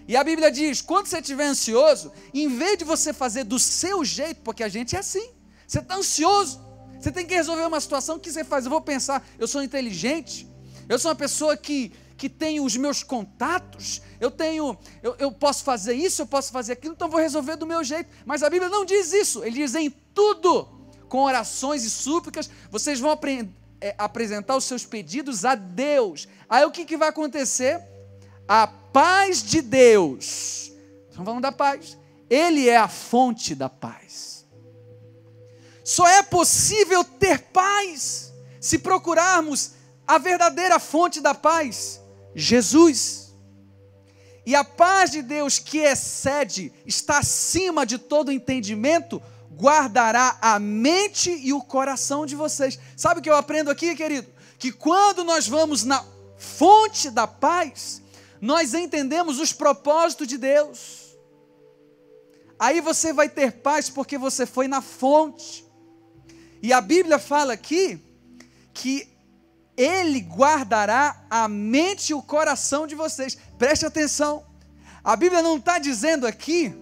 E 0.06 0.16
a 0.16 0.22
Bíblia 0.22 0.52
diz: 0.52 0.80
quando 0.80 1.08
você 1.08 1.18
estiver 1.18 1.46
ansioso, 1.46 2.12
em 2.32 2.46
vez 2.46 2.78
de 2.78 2.84
você 2.84 3.12
fazer 3.12 3.42
do 3.42 3.58
seu 3.58 4.04
jeito, 4.04 4.40
porque 4.42 4.62
a 4.62 4.68
gente 4.68 4.94
é 4.94 5.00
assim, 5.00 5.32
você 5.66 5.80
está 5.80 5.96
ansioso, 5.96 6.60
você 6.96 7.10
tem 7.10 7.26
que 7.26 7.34
resolver 7.34 7.64
uma 7.66 7.80
situação, 7.80 8.18
o 8.18 8.20
que 8.20 8.30
você 8.30 8.44
faz? 8.44 8.64
Eu 8.64 8.70
vou 8.70 8.80
pensar, 8.80 9.26
eu 9.36 9.48
sou 9.48 9.64
inteligente, 9.64 10.46
eu 10.88 10.96
sou 10.96 11.10
uma 11.10 11.16
pessoa 11.16 11.56
que 11.56 11.92
que 12.16 12.28
tenho 12.28 12.62
os 12.64 12.76
meus 12.76 13.02
contatos, 13.02 14.00
eu 14.20 14.30
tenho, 14.30 14.78
eu, 15.02 15.16
eu 15.18 15.32
posso 15.32 15.64
fazer 15.64 15.94
isso, 15.94 16.22
eu 16.22 16.26
posso 16.26 16.52
fazer 16.52 16.74
aquilo, 16.74 16.94
então 16.94 17.08
vou 17.08 17.18
resolver 17.18 17.56
do 17.56 17.66
meu 17.66 17.82
jeito. 17.82 18.08
Mas 18.24 18.44
a 18.44 18.50
Bíblia 18.50 18.70
não 18.70 18.84
diz 18.84 19.12
isso, 19.12 19.42
ele 19.42 19.56
diz 19.56 19.74
em 19.74 19.90
tudo, 19.90 20.68
com 21.08 21.22
orações 21.22 21.82
e 21.82 21.90
súplicas, 21.90 22.48
vocês 22.70 23.00
vão 23.00 23.10
é, 23.80 23.94
apresentar 23.98 24.56
os 24.56 24.64
seus 24.64 24.84
pedidos 24.84 25.44
a 25.44 25.54
Deus. 25.54 26.28
Aí 26.48 26.64
o 26.64 26.70
que, 26.70 26.84
que 26.84 26.96
vai 26.96 27.08
acontecer? 27.08 27.80
A 28.46 28.66
paz 28.66 29.42
de 29.42 29.62
Deus, 29.62 30.72
estamos 31.08 31.24
falando 31.24 31.42
da 31.42 31.52
paz, 31.52 31.96
Ele 32.28 32.68
é 32.68 32.76
a 32.76 32.88
fonte 32.88 33.54
da 33.54 33.68
paz. 33.68 34.46
Só 35.84 36.06
é 36.06 36.22
possível 36.22 37.02
ter 37.02 37.40
paz 37.52 38.32
se 38.60 38.78
procurarmos 38.78 39.72
a 40.06 40.18
verdadeira 40.18 40.78
fonte 40.78 41.20
da 41.20 41.34
paz 41.34 42.00
Jesus. 42.34 43.34
E 44.46 44.54
a 44.54 44.64
paz 44.64 45.10
de 45.10 45.22
Deus 45.22 45.58
que 45.58 45.78
excede, 45.78 46.72
está 46.86 47.18
acima 47.18 47.84
de 47.84 47.98
todo 47.98 48.32
entendimento, 48.32 49.22
guardará 49.52 50.38
a 50.40 50.58
mente 50.58 51.30
e 51.30 51.52
o 51.52 51.60
coração 51.60 52.24
de 52.24 52.36
vocês. 52.36 52.78
Sabe 52.96 53.20
o 53.20 53.22
que 53.22 53.30
eu 53.30 53.36
aprendo 53.36 53.70
aqui, 53.70 53.94
querido? 53.96 54.28
Que 54.58 54.70
quando 54.70 55.24
nós 55.24 55.48
vamos 55.48 55.84
na 55.84 56.04
fonte 56.36 57.10
da 57.10 57.26
paz, 57.26 58.02
nós 58.40 58.74
entendemos 58.74 59.38
os 59.38 59.52
propósitos 59.52 60.26
de 60.26 60.38
Deus. 60.38 61.16
Aí 62.58 62.80
você 62.80 63.12
vai 63.12 63.28
ter 63.28 63.52
paz 63.52 63.88
porque 63.88 64.18
você 64.18 64.46
foi 64.46 64.68
na 64.68 64.80
fonte. 64.80 65.64
E 66.62 66.72
a 66.72 66.80
Bíblia 66.80 67.18
fala 67.18 67.54
aqui 67.54 67.98
que 68.72 69.08
ele 69.76 70.20
guardará 70.20 71.24
a 71.30 71.48
mente 71.48 72.10
e 72.10 72.14
o 72.14 72.22
coração 72.22 72.86
de 72.86 72.94
vocês. 72.94 73.36
Preste 73.58 73.86
atenção. 73.86 74.44
A 75.02 75.16
Bíblia 75.16 75.42
não 75.42 75.56
está 75.56 75.78
dizendo 75.78 76.26
aqui 76.26 76.74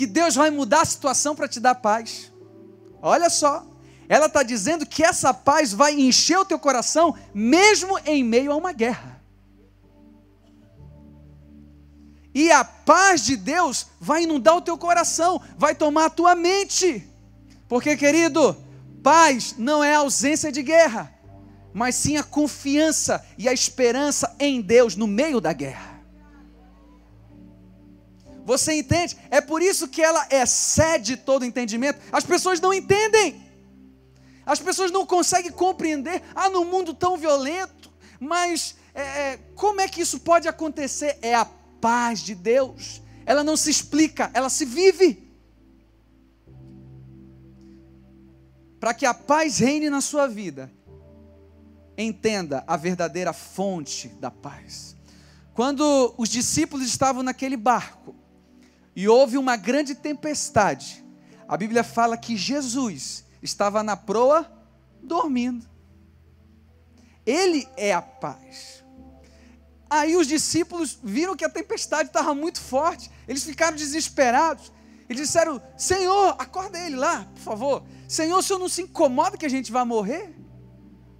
que 0.00 0.06
Deus 0.06 0.34
vai 0.34 0.48
mudar 0.48 0.80
a 0.80 0.84
situação 0.86 1.36
para 1.36 1.46
te 1.46 1.60
dar 1.60 1.74
paz. 1.74 2.32
Olha 3.02 3.28
só. 3.28 3.66
Ela 4.08 4.28
está 4.28 4.42
dizendo 4.42 4.86
que 4.86 5.04
essa 5.04 5.34
paz 5.34 5.74
vai 5.74 5.92
encher 5.92 6.38
o 6.38 6.44
teu 6.46 6.58
coração, 6.58 7.14
mesmo 7.34 7.98
em 8.06 8.24
meio 8.24 8.50
a 8.50 8.56
uma 8.56 8.72
guerra. 8.72 9.20
E 12.34 12.50
a 12.50 12.64
paz 12.64 13.26
de 13.26 13.36
Deus 13.36 13.88
vai 14.00 14.22
inundar 14.22 14.56
o 14.56 14.62
teu 14.62 14.78
coração, 14.78 15.38
vai 15.58 15.74
tomar 15.74 16.06
a 16.06 16.10
tua 16.10 16.34
mente. 16.34 17.06
Porque, 17.68 17.94
querido, 17.94 18.56
paz 19.02 19.54
não 19.58 19.84
é 19.84 19.96
ausência 19.96 20.50
de 20.50 20.62
guerra 20.62 21.14
mas 21.72 21.94
sim 21.94 22.16
a 22.16 22.24
confiança 22.24 23.24
e 23.38 23.48
a 23.48 23.52
esperança 23.52 24.34
em 24.40 24.60
Deus 24.60 24.96
no 24.96 25.06
meio 25.06 25.40
da 25.40 25.52
guerra. 25.52 25.89
Você 28.44 28.72
entende? 28.72 29.16
É 29.30 29.40
por 29.40 29.62
isso 29.62 29.88
que 29.88 30.02
ela 30.02 30.26
excede 30.30 31.16
todo 31.16 31.44
entendimento. 31.44 32.00
As 32.10 32.24
pessoas 32.24 32.60
não 32.60 32.72
entendem. 32.72 33.42
As 34.44 34.58
pessoas 34.58 34.90
não 34.90 35.06
conseguem 35.06 35.52
compreender. 35.52 36.22
Ah, 36.34 36.48
num 36.48 36.64
mundo 36.64 36.92
tão 36.92 37.16
violento, 37.16 37.90
mas 38.18 38.74
é, 38.94 39.02
é 39.02 39.38
como 39.54 39.80
é 39.80 39.88
que 39.88 40.00
isso 40.00 40.20
pode 40.20 40.48
acontecer? 40.48 41.18
É 41.22 41.34
a 41.34 41.44
paz 41.80 42.20
de 42.20 42.34
Deus. 42.34 43.00
Ela 43.24 43.44
não 43.44 43.56
se 43.56 43.70
explica, 43.70 44.30
ela 44.34 44.48
se 44.48 44.64
vive. 44.64 45.30
Para 48.80 48.94
que 48.94 49.04
a 49.04 49.12
paz 49.12 49.58
reine 49.58 49.90
na 49.90 50.00
sua 50.00 50.26
vida, 50.26 50.72
entenda 51.96 52.64
a 52.66 52.76
verdadeira 52.76 53.32
fonte 53.32 54.08
da 54.08 54.30
paz. 54.30 54.96
Quando 55.52 56.14
os 56.16 56.28
discípulos 56.28 56.86
estavam 56.86 57.22
naquele 57.22 57.56
barco 57.56 58.14
e 58.94 59.08
houve 59.08 59.38
uma 59.38 59.56
grande 59.56 59.94
tempestade, 59.94 61.04
a 61.48 61.56
Bíblia 61.56 61.82
fala 61.82 62.16
que 62.16 62.36
Jesus 62.36 63.24
estava 63.42 63.82
na 63.82 63.96
proa 63.96 64.50
dormindo. 65.02 65.66
Ele 67.24 67.68
é 67.76 67.92
a 67.92 68.02
paz. 68.02 68.84
Aí 69.88 70.16
os 70.16 70.26
discípulos 70.26 70.98
viram 71.02 71.34
que 71.34 71.44
a 71.44 71.48
tempestade 71.48 72.08
estava 72.08 72.32
muito 72.34 72.60
forte, 72.60 73.10
eles 73.26 73.42
ficaram 73.42 73.76
desesperados. 73.76 74.72
Eles 75.08 75.22
disseram: 75.22 75.60
Senhor, 75.76 76.36
acorda 76.38 76.78
ele 76.78 76.94
lá, 76.94 77.24
por 77.34 77.40
favor. 77.40 77.82
Senhor, 78.06 78.38
o 78.38 78.42
senhor 78.42 78.60
não 78.60 78.68
se 78.68 78.82
incomoda 78.82 79.36
que 79.36 79.44
a 79.44 79.50
gente 79.50 79.72
vai 79.72 79.84
morrer? 79.84 80.32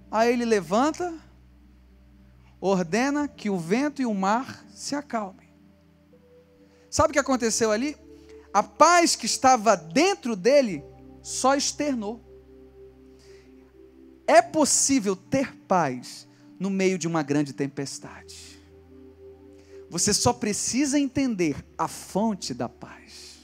Aí 0.09 0.31
ele 0.31 0.45
levanta, 0.45 1.13
ordena 2.61 3.27
que 3.27 3.49
o 3.49 3.57
vento 3.57 4.01
e 4.01 4.05
o 4.05 4.13
mar 4.13 4.65
se 4.73 4.95
acalmem. 4.95 5.40
Sabe 6.91 7.11
o 7.11 7.13
que 7.13 7.19
aconteceu 7.19 7.71
ali? 7.71 7.95
A 8.53 8.61
paz 8.61 9.15
que 9.15 9.25
estava 9.25 9.77
dentro 9.77 10.35
dele 10.35 10.83
só 11.23 11.55
externou. 11.55 12.21
É 14.27 14.41
possível 14.41 15.15
ter 15.15 15.55
paz 15.55 16.27
no 16.59 16.69
meio 16.69 16.97
de 16.97 17.07
uma 17.07 17.23
grande 17.23 17.53
tempestade. 17.53 18.59
Você 19.89 20.13
só 20.13 20.33
precisa 20.33 20.99
entender 20.99 21.55
a 21.77 21.87
fonte 21.87 22.53
da 22.53 22.67
paz. 22.67 23.39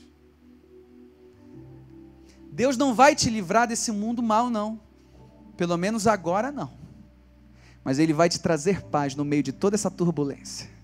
Deus 2.52 2.76
não 2.76 2.94
vai 2.94 3.16
te 3.16 3.30
livrar 3.30 3.66
desse 3.66 3.92
mundo 3.94 4.22
mal, 4.22 4.50
não. 4.50 4.80
Pelo 5.56 5.78
menos 5.78 6.06
agora 6.06 6.52
não. 6.52 6.78
Mas 7.82 7.98
Ele 7.98 8.12
vai 8.12 8.28
te 8.28 8.40
trazer 8.40 8.82
paz 8.84 9.16
no 9.16 9.24
meio 9.24 9.44
de 9.44 9.54
toda 9.54 9.76
essa 9.76 9.90
turbulência. 9.90 10.77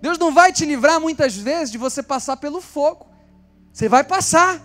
Deus 0.00 0.18
não 0.18 0.32
vai 0.32 0.52
te 0.52 0.64
livrar 0.64 1.00
muitas 1.00 1.36
vezes 1.36 1.70
de 1.70 1.78
você 1.78 2.02
passar 2.02 2.36
pelo 2.36 2.60
fogo. 2.60 3.06
Você 3.72 3.88
vai 3.88 4.04
passar, 4.04 4.60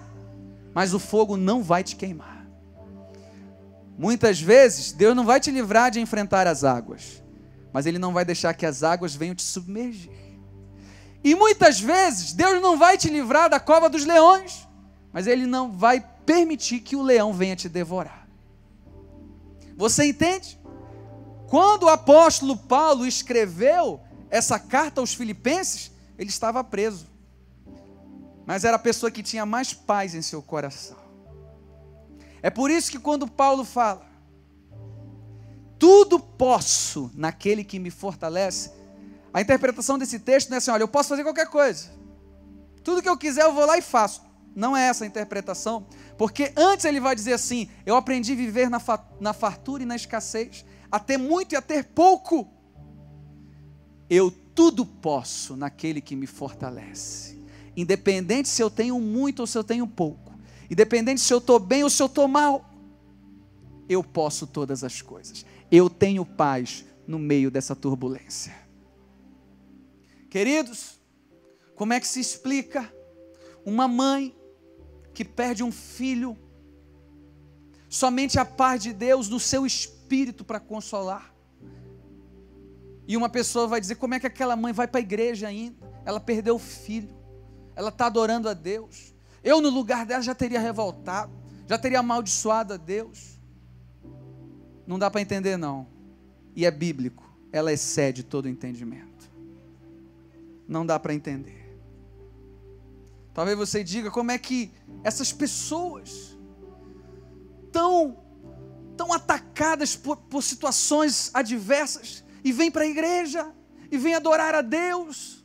mas 0.74 0.94
o 0.94 1.00
fogo 1.00 1.38
não 1.38 1.64
vai 1.64 1.84
te 1.84 1.96
queimar. 1.96 2.46
Muitas 3.98 4.42
vezes, 4.42 4.92
Deus 4.92 5.16
não 5.16 5.26
vai 5.26 5.40
te 5.40 5.52
livrar 5.52 5.92
de 5.92 6.00
enfrentar 6.00 6.48
as 6.48 6.64
águas, 6.64 7.24
mas 7.72 7.86
Ele 7.86 8.00
não 8.00 8.12
vai 8.12 8.26
deixar 8.26 8.54
que 8.54 8.66
as 8.66 8.84
águas 8.84 9.16
venham 9.16 9.36
te 9.36 9.44
submergir. 9.44 10.12
E 11.24 11.36
muitas 11.36 11.80
vezes, 11.80 12.34
Deus 12.34 12.62
não 12.62 12.78
vai 12.78 12.98
te 12.98 13.10
livrar 13.10 13.50
da 13.50 13.60
cova 13.60 13.90
dos 13.90 14.04
leões, 14.04 14.68
mas 15.12 15.28
Ele 15.28 15.46
não 15.46 15.72
vai 15.72 16.04
permitir 16.26 16.80
que 16.80 16.96
o 16.96 17.02
leão 17.02 17.34
venha 17.34 17.56
te 17.56 17.70
devorar. 17.70 18.28
Você 19.78 20.06
entende? 20.06 20.60
Quando 21.48 21.84
o 21.84 21.90
apóstolo 21.90 22.58
Paulo 22.58 23.06
escreveu 23.06 24.02
essa 24.34 24.58
carta 24.58 25.00
aos 25.00 25.14
Filipenses, 25.14 25.92
ele 26.18 26.32
estava 26.32 26.64
preso, 26.64 27.06
mas 28.48 28.64
era 28.64 28.78
a 28.78 28.80
pessoa 28.80 29.12
que 29.12 29.22
tinha 29.22 29.46
mais 29.46 29.76
paz 29.76 30.16
em 30.16 30.24
seu 30.24 30.42
coração. 30.42 30.98
É 32.42 32.50
por 32.50 32.72
isso 32.72 32.90
que 32.90 32.98
quando 32.98 33.28
Paulo 33.28 33.64
fala, 33.64 34.04
tudo 35.78 36.20
posso 36.20 37.12
naquele 37.14 37.64
que 37.64 37.78
me 37.78 37.92
fortalece, 37.92 38.72
a 39.32 39.40
interpretação 39.40 40.00
desse 40.00 40.18
texto 40.18 40.50
não 40.50 40.56
é 40.56 40.58
assim, 40.58 40.72
olha, 40.72 40.82
eu 40.82 40.88
posso 40.88 41.10
fazer 41.10 41.22
qualquer 41.22 41.48
coisa. 41.48 41.92
Tudo 42.84 43.04
que 43.04 43.10
eu 43.10 43.18
quiser 43.18 43.44
eu 43.44 43.54
vou 43.54 43.68
lá 43.68 43.78
e 43.78 43.84
faço. 43.84 44.24
Não 44.56 44.76
é 44.76 44.88
essa 44.88 45.04
a 45.04 45.08
interpretação, 45.08 45.86
porque 46.18 46.52
antes 46.58 46.86
ele 46.86 47.00
vai 47.00 47.16
dizer 47.16 47.34
assim: 47.34 47.70
eu 47.86 47.96
aprendi 47.96 48.34
a 48.34 48.36
viver 48.36 48.68
na, 48.68 48.82
na 49.20 49.34
fartura 49.34 49.84
e 49.84 49.86
na 49.86 49.96
escassez, 49.96 50.66
a 50.92 51.00
ter 51.00 51.18
muito 51.18 51.54
e 51.54 51.56
a 51.56 51.62
ter 51.62 51.84
pouco. 51.84 52.52
Eu 54.16 54.30
tudo 54.30 54.86
posso 54.86 55.58
naquele 55.58 56.00
que 56.00 56.16
me 56.16 56.28
fortalece, 56.28 57.44
independente 57.76 58.48
se 58.48 58.62
eu 58.62 58.70
tenho 58.70 59.00
muito 59.00 59.40
ou 59.40 59.48
se 59.48 59.58
eu 59.58 59.64
tenho 59.64 59.88
pouco. 59.88 60.38
Independente 60.70 61.20
se 61.20 61.34
eu 61.34 61.40
estou 61.40 61.58
bem 61.58 61.84
ou 61.84 61.90
se 61.90 62.00
eu 62.00 62.06
estou 62.06 62.28
mal, 62.28 62.70
eu 63.90 64.04
posso 64.04 64.46
todas 64.46 64.84
as 64.84 65.02
coisas. 65.02 65.44
Eu 65.72 65.90
tenho 65.90 66.24
paz 66.24 66.86
no 67.08 67.18
meio 67.18 67.50
dessa 67.50 67.76
turbulência. 67.76 68.56
Queridos, 70.30 71.02
como 71.74 71.94
é 71.94 72.00
que 72.00 72.08
se 72.08 72.20
explica 72.20 72.94
uma 73.66 73.88
mãe 73.88 74.38
que 75.12 75.26
perde 75.26 75.64
um 75.64 75.72
filho? 75.72 76.38
Somente 77.90 78.38
a 78.38 78.46
paz 78.46 78.84
de 78.84 78.94
Deus 78.94 79.28
no 79.28 79.40
seu 79.40 79.66
espírito 79.66 80.46
para 80.46 80.60
consolar. 80.60 81.33
E 83.08 83.18
uma 83.18 83.30
pessoa 83.30 83.68
vai 83.68 83.82
dizer: 83.82 83.96
como 83.96 84.14
é 84.14 84.20
que 84.20 84.28
aquela 84.28 84.56
mãe 84.56 84.74
vai 84.74 84.88
para 84.88 85.00
a 85.00 85.02
igreja 85.02 85.48
ainda? 85.48 85.92
Ela 86.06 86.20
perdeu 86.20 86.56
o 86.56 86.60
filho, 86.60 87.16
ela 87.76 87.90
está 87.90 88.06
adorando 88.06 88.48
a 88.48 88.54
Deus. 88.54 89.14
Eu, 89.44 89.62
no 89.62 89.70
lugar 89.70 90.06
dela, 90.06 90.22
já 90.22 90.34
teria 90.34 90.60
revoltado, 90.60 91.34
já 91.68 91.78
teria 91.78 92.00
amaldiçoado 92.00 92.74
a 92.74 92.78
Deus. 92.78 93.40
Não 94.88 94.98
dá 94.98 95.10
para 95.10 95.22
entender, 95.22 95.58
não. 95.58 95.88
E 96.56 96.66
é 96.66 96.72
bíblico, 96.72 97.24
ela 97.52 97.74
excede 97.74 98.24
todo 98.24 98.48
entendimento. 98.48 99.32
Não 100.68 100.86
dá 100.86 101.00
para 101.00 101.14
entender. 101.14 101.64
Talvez 103.34 103.58
você 103.58 103.84
diga 103.84 104.12
como 104.12 104.32
é 104.32 104.38
que 104.38 104.72
essas 105.04 105.34
pessoas 105.34 106.38
tão 107.72 108.18
tão 108.96 109.12
atacadas 109.12 109.96
por, 109.96 110.18
por 110.18 110.44
situações 110.44 111.32
adversas 111.34 112.23
e 112.44 112.52
vêm 112.52 112.70
para 112.70 112.84
a 112.84 112.88
igreja 112.88 113.52
e 113.92 113.98
vêm 113.98 114.16
adorar 114.16 114.54
a 114.56 114.62
Deus. 114.62 115.44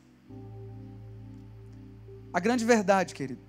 A 2.32 2.40
grande 2.40 2.64
verdade, 2.64 3.14
querido, 3.14 3.42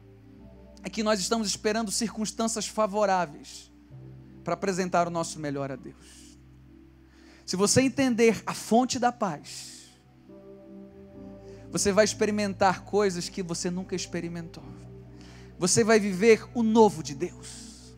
é 0.83 0.89
que 0.89 1.03
nós 1.03 1.19
estamos 1.19 1.47
esperando 1.47 1.91
circunstâncias 1.91 2.67
favoráveis 2.67 3.71
para 4.43 4.53
apresentar 4.53 5.07
o 5.07 5.11
nosso 5.11 5.39
melhor 5.39 5.71
a 5.71 5.75
Deus. 5.75 6.39
Se 7.45 7.55
você 7.55 7.81
entender 7.81 8.41
a 8.45 8.53
fonte 8.53 8.99
da 8.99 9.11
paz, 9.11 9.89
você 11.71 11.91
vai 11.91 12.05
experimentar 12.05 12.83
coisas 12.83 13.29
que 13.29 13.43
você 13.43 13.69
nunca 13.69 13.95
experimentou. 13.95 14.63
Você 15.57 15.83
vai 15.83 15.99
viver 15.99 16.47
o 16.53 16.63
novo 16.63 17.03
de 17.03 17.13
Deus. 17.13 17.95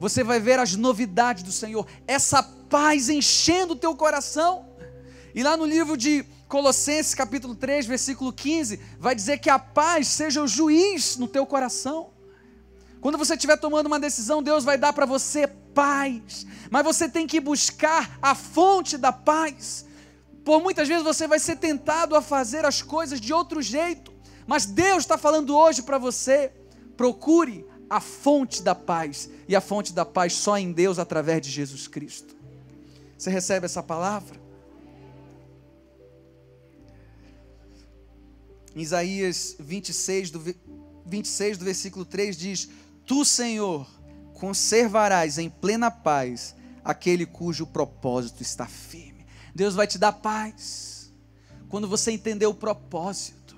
Você 0.00 0.24
vai 0.24 0.40
ver 0.40 0.58
as 0.58 0.74
novidades 0.74 1.42
do 1.42 1.52
Senhor. 1.52 1.86
Essa 2.06 2.42
paz 2.42 3.08
enchendo 3.08 3.74
o 3.74 3.76
teu 3.76 3.94
coração. 3.94 4.73
E 5.34 5.42
lá 5.42 5.56
no 5.56 5.66
livro 5.66 5.96
de 5.96 6.24
Colossenses, 6.46 7.12
capítulo 7.12 7.56
3, 7.56 7.86
versículo 7.86 8.32
15, 8.32 8.78
vai 9.00 9.16
dizer 9.16 9.38
que 9.38 9.50
a 9.50 9.58
paz 9.58 10.06
seja 10.06 10.40
o 10.40 10.46
juiz 10.46 11.16
no 11.16 11.26
teu 11.26 11.44
coração. 11.44 12.10
Quando 13.00 13.18
você 13.18 13.34
estiver 13.34 13.56
tomando 13.56 13.86
uma 13.86 13.98
decisão, 13.98 14.40
Deus 14.40 14.62
vai 14.62 14.78
dar 14.78 14.92
para 14.92 15.04
você 15.04 15.48
paz. 15.48 16.46
Mas 16.70 16.84
você 16.84 17.08
tem 17.08 17.26
que 17.26 17.40
buscar 17.40 18.16
a 18.22 18.34
fonte 18.34 18.96
da 18.96 19.10
paz. 19.10 19.84
Por 20.44 20.62
muitas 20.62 20.86
vezes 20.86 21.02
você 21.02 21.26
vai 21.26 21.40
ser 21.40 21.56
tentado 21.56 22.14
a 22.14 22.22
fazer 22.22 22.64
as 22.64 22.80
coisas 22.80 23.20
de 23.20 23.32
outro 23.32 23.60
jeito. 23.60 24.12
Mas 24.46 24.66
Deus 24.66 24.98
está 24.98 25.18
falando 25.18 25.56
hoje 25.56 25.82
para 25.82 25.98
você: 25.98 26.52
procure 26.96 27.66
a 27.90 28.00
fonte 28.00 28.62
da 28.62 28.74
paz. 28.74 29.28
E 29.48 29.56
a 29.56 29.60
fonte 29.60 29.92
da 29.92 30.04
paz 30.04 30.34
só 30.34 30.56
em 30.56 30.70
Deus 30.70 30.98
através 31.00 31.42
de 31.42 31.50
Jesus 31.50 31.88
Cristo. 31.88 32.36
Você 33.18 33.30
recebe 33.30 33.66
essa 33.66 33.82
palavra? 33.82 34.43
Em 38.74 38.80
Isaías 38.80 39.56
26, 39.58 40.30
do, 40.30 40.54
26, 41.06 41.58
do 41.58 41.64
versículo 41.64 42.04
3 42.04 42.36
diz: 42.36 42.68
Tu, 43.06 43.24
Senhor, 43.24 43.88
conservarás 44.34 45.38
em 45.38 45.48
plena 45.48 45.90
paz 45.90 46.54
aquele 46.84 47.24
cujo 47.24 47.66
propósito 47.66 48.42
está 48.42 48.66
firme. 48.66 49.26
Deus 49.54 49.74
vai 49.74 49.86
te 49.86 49.98
dar 49.98 50.12
paz 50.12 51.12
quando 51.68 51.88
você 51.88 52.10
entender 52.10 52.46
o 52.46 52.54
propósito. 52.54 53.56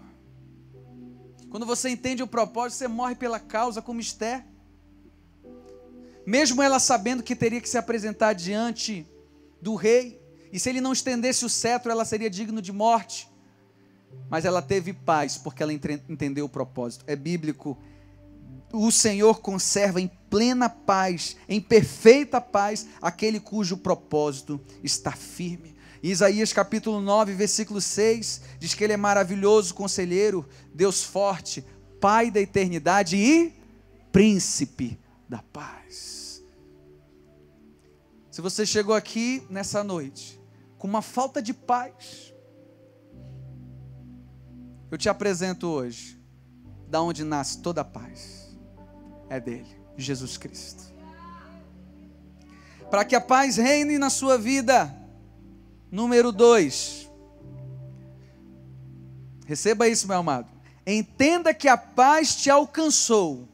Quando 1.50 1.64
você 1.64 1.88
entende 1.88 2.22
o 2.22 2.26
propósito, 2.26 2.78
você 2.78 2.88
morre 2.88 3.14
pela 3.14 3.40
causa 3.40 3.80
como 3.80 4.00
Esther. 4.00 4.44
Mesmo 6.26 6.62
ela 6.62 6.78
sabendo 6.78 7.22
que 7.22 7.36
teria 7.36 7.60
que 7.60 7.68
se 7.68 7.78
apresentar 7.78 8.34
diante 8.34 9.06
do 9.62 9.74
rei, 9.74 10.20
e 10.52 10.58
se 10.58 10.68
ele 10.68 10.80
não 10.80 10.92
estendesse 10.92 11.44
o 11.44 11.48
cetro, 11.48 11.90
ela 11.90 12.04
seria 12.04 12.28
digna 12.28 12.60
de 12.60 12.72
morte. 12.72 13.28
Mas 14.28 14.44
ela 14.44 14.60
teve 14.60 14.92
paz 14.92 15.38
porque 15.38 15.62
ela 15.62 15.72
entendeu 15.72 16.46
o 16.46 16.48
propósito. 16.48 17.04
É 17.06 17.14
bíblico 17.14 17.78
o 18.72 18.90
Senhor 18.90 19.40
conserva 19.40 20.00
em 20.00 20.10
plena 20.28 20.68
paz, 20.68 21.36
em 21.48 21.60
perfeita 21.60 22.40
paz, 22.40 22.86
aquele 23.00 23.40
cujo 23.40 23.76
propósito 23.76 24.60
está 24.82 25.12
firme. 25.12 25.74
Isaías 26.02 26.52
capítulo 26.52 27.00
9, 27.00 27.32
versículo 27.34 27.80
6, 27.80 28.42
diz 28.58 28.74
que 28.74 28.84
ele 28.84 28.92
é 28.92 28.96
maravilhoso 28.96 29.74
conselheiro, 29.74 30.46
Deus 30.74 31.02
forte, 31.02 31.64
Pai 31.98 32.30
da 32.30 32.38
eternidade 32.38 33.16
e 33.16 33.54
príncipe 34.12 34.98
da 35.26 35.42
paz. 35.42 36.42
Se 38.30 38.42
você 38.42 38.66
chegou 38.66 38.94
aqui 38.94 39.42
nessa 39.48 39.82
noite 39.82 40.38
com 40.76 40.86
uma 40.86 41.00
falta 41.00 41.40
de 41.40 41.54
paz, 41.54 42.34
eu 44.90 44.98
te 44.98 45.08
apresento 45.08 45.68
hoje 45.68 46.20
da 46.88 47.02
onde 47.02 47.24
nasce 47.24 47.58
toda 47.58 47.80
a 47.80 47.84
paz 47.84 48.56
é 49.28 49.40
dele, 49.40 49.80
Jesus 49.96 50.36
Cristo. 50.36 50.94
para 52.90 53.04
que 53.04 53.16
a 53.16 53.20
paz 53.20 53.56
reine 53.56 53.98
na 53.98 54.08
sua 54.08 54.38
vida. 54.38 54.94
Número 55.90 56.30
dois. 56.30 57.10
Receba 59.44 59.88
isso, 59.88 60.06
meu 60.06 60.18
amado. 60.18 60.48
Entenda 60.86 61.52
que 61.52 61.66
a 61.66 61.76
paz 61.76 62.36
te 62.36 62.48
alcançou 62.48 63.48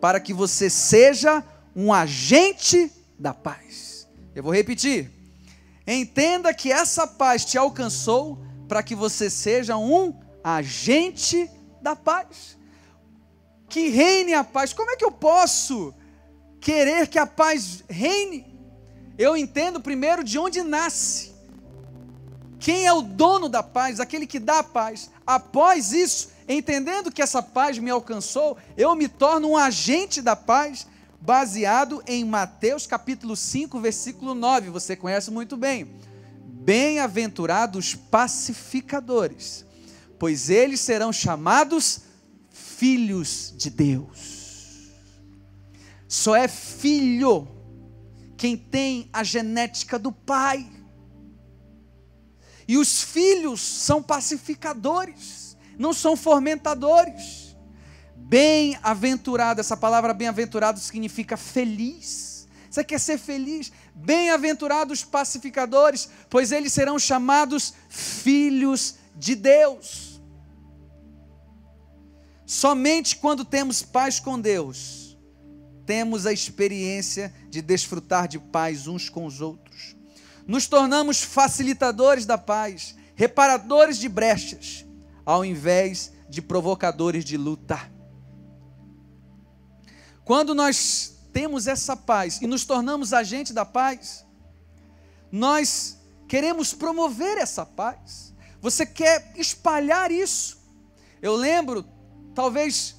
para 0.00 0.20
que 0.20 0.32
você 0.32 0.70
seja 0.70 1.42
um 1.74 1.92
agente 1.92 2.92
da 3.18 3.34
paz. 3.34 4.08
Eu 4.34 4.42
vou 4.42 4.52
repetir. 4.52 5.10
Entenda 5.86 6.54
que 6.54 6.70
essa 6.70 7.06
paz 7.06 7.44
te 7.44 7.58
alcançou 7.58 8.38
para 8.68 8.82
que 8.82 8.94
você 8.94 9.28
seja 9.28 9.76
um 9.76 10.12
agente 10.42 11.50
da 11.80 11.94
paz. 11.94 12.58
Que 13.68 13.88
reine 13.88 14.34
a 14.34 14.42
paz. 14.42 14.72
Como 14.72 14.90
é 14.90 14.96
que 14.96 15.04
eu 15.04 15.12
posso 15.12 15.94
querer 16.60 17.06
que 17.06 17.18
a 17.18 17.26
paz 17.26 17.84
reine? 17.88 18.58
Eu 19.16 19.36
entendo 19.36 19.80
primeiro 19.80 20.24
de 20.24 20.38
onde 20.38 20.62
nasce. 20.62 21.30
Quem 22.58 22.86
é 22.86 22.92
o 22.92 23.00
dono 23.00 23.48
da 23.48 23.62
paz, 23.62 24.00
aquele 24.00 24.26
que 24.26 24.38
dá 24.38 24.58
a 24.58 24.62
paz. 24.62 25.10
Após 25.26 25.92
isso, 25.92 26.28
entendendo 26.46 27.10
que 27.10 27.22
essa 27.22 27.42
paz 27.42 27.78
me 27.78 27.90
alcançou, 27.90 28.58
eu 28.76 28.94
me 28.94 29.08
torno 29.08 29.50
um 29.50 29.56
agente 29.56 30.20
da 30.20 30.36
paz, 30.36 30.86
baseado 31.20 32.02
em 32.06 32.24
Mateus 32.24 32.86
capítulo 32.86 33.34
5, 33.34 33.80
versículo 33.80 34.34
9. 34.34 34.68
Você 34.70 34.94
conhece 34.94 35.30
muito 35.30 35.56
bem. 35.56 35.90
Bem-aventurados 36.44 37.94
pacificadores, 37.94 39.64
pois 40.20 40.50
eles 40.50 40.80
serão 40.80 41.10
chamados 41.10 42.02
filhos 42.50 43.54
de 43.56 43.70
Deus. 43.70 44.90
Só 46.06 46.36
é 46.36 46.46
filho 46.46 47.48
quem 48.36 48.54
tem 48.54 49.08
a 49.14 49.24
genética 49.24 49.98
do 49.98 50.12
pai. 50.12 50.70
E 52.68 52.76
os 52.76 53.02
filhos 53.02 53.62
são 53.62 54.02
pacificadores, 54.02 55.56
não 55.78 55.94
são 55.94 56.14
fomentadores. 56.14 57.56
Bem-aventurado, 58.14 59.60
essa 59.60 59.76
palavra 59.76 60.12
bem-aventurado 60.12 60.78
significa 60.80 61.38
feliz. 61.38 62.46
Você 62.70 62.84
quer 62.84 63.00
ser 63.00 63.16
feliz? 63.16 63.72
Bem-aventurados 63.94 65.02
pacificadores, 65.02 66.10
pois 66.28 66.52
eles 66.52 66.74
serão 66.74 66.98
chamados 66.98 67.72
filhos 67.88 68.96
de 69.16 69.34
Deus. 69.34 70.09
Somente 72.50 73.14
quando 73.14 73.44
temos 73.44 73.80
paz 73.80 74.18
com 74.18 74.36
Deus, 74.36 75.16
temos 75.86 76.26
a 76.26 76.32
experiência 76.32 77.32
de 77.48 77.62
desfrutar 77.62 78.26
de 78.26 78.40
paz 78.40 78.88
uns 78.88 79.08
com 79.08 79.24
os 79.24 79.40
outros. 79.40 79.94
Nos 80.48 80.66
tornamos 80.66 81.22
facilitadores 81.22 82.26
da 82.26 82.36
paz, 82.36 82.96
reparadores 83.14 83.98
de 83.98 84.08
brechas, 84.08 84.84
ao 85.24 85.44
invés 85.44 86.12
de 86.28 86.42
provocadores 86.42 87.24
de 87.24 87.36
luta. 87.36 87.78
Quando 90.24 90.52
nós 90.52 91.20
temos 91.32 91.68
essa 91.68 91.96
paz 91.96 92.42
e 92.42 92.48
nos 92.48 92.64
tornamos 92.64 93.12
agente 93.12 93.52
da 93.52 93.64
paz, 93.64 94.26
nós 95.30 96.00
queremos 96.26 96.74
promover 96.74 97.38
essa 97.38 97.64
paz. 97.64 98.34
Você 98.60 98.84
quer 98.84 99.34
espalhar 99.36 100.10
isso. 100.10 100.58
Eu 101.22 101.36
lembro 101.36 101.86
Talvez 102.40 102.96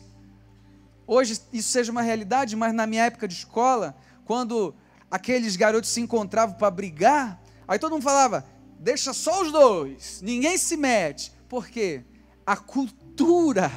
hoje 1.08 1.42
isso 1.52 1.70
seja 1.70 1.92
uma 1.92 2.04
realidade, 2.04 2.56
mas 2.56 2.76
na 2.76 2.86
minha 2.86 3.06
época 3.06 3.28
de 3.28 3.34
escola, 3.34 3.98
quando 4.24 4.72
aqueles 5.10 5.56
garotos 5.56 5.90
se 5.90 6.00
encontravam 6.00 6.54
para 6.54 6.70
brigar, 6.70 7.42
aí 7.68 7.80
todo 7.80 7.94
mundo 7.94 8.04
falava: 8.04 8.46
deixa 8.78 9.14
só 9.14 9.42
os 9.42 9.52
dois, 9.52 10.22
ninguém 10.22 10.60
se 10.60 10.78
mete. 10.78 11.34
Por 11.50 11.68
quê? 11.68 12.04
A 12.46 12.56
cultura 12.56 13.72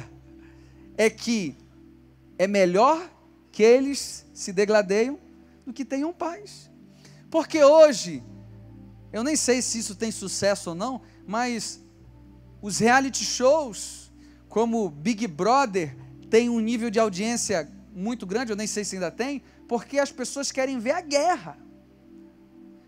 é 0.95 1.09
que 1.09 1.57
é 2.37 2.45
melhor 2.45 3.09
que 3.51 3.63
eles 3.63 4.23
se 4.35 4.53
degladeiam 4.53 5.17
do 5.65 5.73
que 5.73 5.83
tenham 5.83 6.13
paz. 6.13 6.69
Porque 7.31 7.63
hoje, 7.63 8.23
eu 9.11 9.23
nem 9.23 9.35
sei 9.35 9.63
se 9.63 9.79
isso 9.79 9.95
tem 9.95 10.11
sucesso 10.11 10.69
ou 10.69 10.75
não, 10.75 11.01
mas 11.25 11.81
os 12.61 12.77
reality 12.77 13.25
shows 13.25 14.04
como 14.55 14.89
Big 14.89 15.27
Brother 15.27 15.97
tem 16.29 16.49
um 16.49 16.61
nível 16.61 16.89
de 16.89 16.97
audiência 16.97 17.69
muito 17.93 18.25
grande, 18.25 18.53
eu 18.53 18.55
nem 18.55 18.65
sei 18.65 18.85
se 18.85 18.95
ainda 18.95 19.11
tem, 19.11 19.43
porque 19.67 19.99
as 19.99 20.13
pessoas 20.13 20.49
querem 20.49 20.79
ver 20.79 20.91
a 20.91 21.01
guerra. 21.01 21.57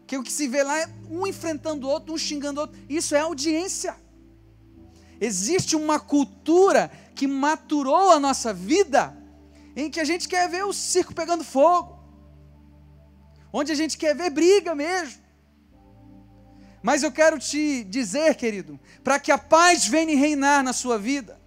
Que 0.08 0.16
o 0.16 0.24
que 0.24 0.32
se 0.32 0.48
vê 0.48 0.64
lá 0.64 0.80
é 0.80 0.88
um 1.10 1.28
enfrentando 1.28 1.86
o 1.86 1.90
outro, 1.90 2.14
um 2.14 2.18
xingando 2.18 2.62
o 2.62 2.64
outro. 2.64 2.80
Isso 2.88 3.14
é 3.14 3.20
audiência. 3.20 3.98
Existe 5.20 5.76
uma 5.76 6.00
cultura 6.00 6.90
que 7.14 7.28
maturou 7.28 8.12
a 8.12 8.20
nossa 8.20 8.54
vida 8.54 9.18
em 9.76 9.92
que 9.92 10.00
a 10.00 10.06
gente 10.06 10.30
quer 10.30 10.50
ver 10.50 10.64
o 10.64 10.72
circo 10.72 11.14
pegando 11.14 11.44
fogo. 11.44 12.00
Onde 13.52 13.74
a 13.74 13.76
gente 13.76 13.98
quer 13.98 14.16
ver 14.16 14.30
briga 14.30 14.74
mesmo. 14.74 15.22
Mas 16.82 17.04
eu 17.04 17.12
quero 17.12 17.38
te 17.38 17.84
dizer, 17.84 18.36
querido, 18.36 18.80
para 19.04 19.20
que 19.20 19.34
a 19.34 19.38
paz 19.38 19.86
venha 19.86 20.18
reinar 20.18 20.64
na 20.64 20.72
sua 20.72 20.98
vida, 20.98 21.38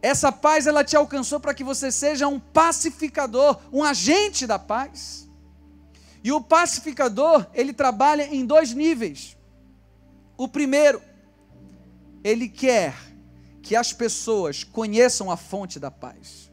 essa 0.00 0.30
paz 0.30 0.66
ela 0.66 0.84
te 0.84 0.96
alcançou 0.96 1.40
para 1.40 1.54
que 1.54 1.64
você 1.64 1.90
seja 1.90 2.28
um 2.28 2.38
pacificador, 2.38 3.60
um 3.72 3.82
agente 3.82 4.46
da 4.46 4.58
paz. 4.58 5.28
E 6.22 6.30
o 6.30 6.40
pacificador, 6.40 7.46
ele 7.54 7.72
trabalha 7.72 8.22
em 8.32 8.44
dois 8.44 8.72
níveis. 8.72 9.36
O 10.36 10.46
primeiro, 10.46 11.02
ele 12.22 12.48
quer 12.48 12.94
que 13.62 13.74
as 13.74 13.92
pessoas 13.92 14.64
conheçam 14.64 15.30
a 15.30 15.36
fonte 15.36 15.78
da 15.78 15.90
paz. 15.90 16.50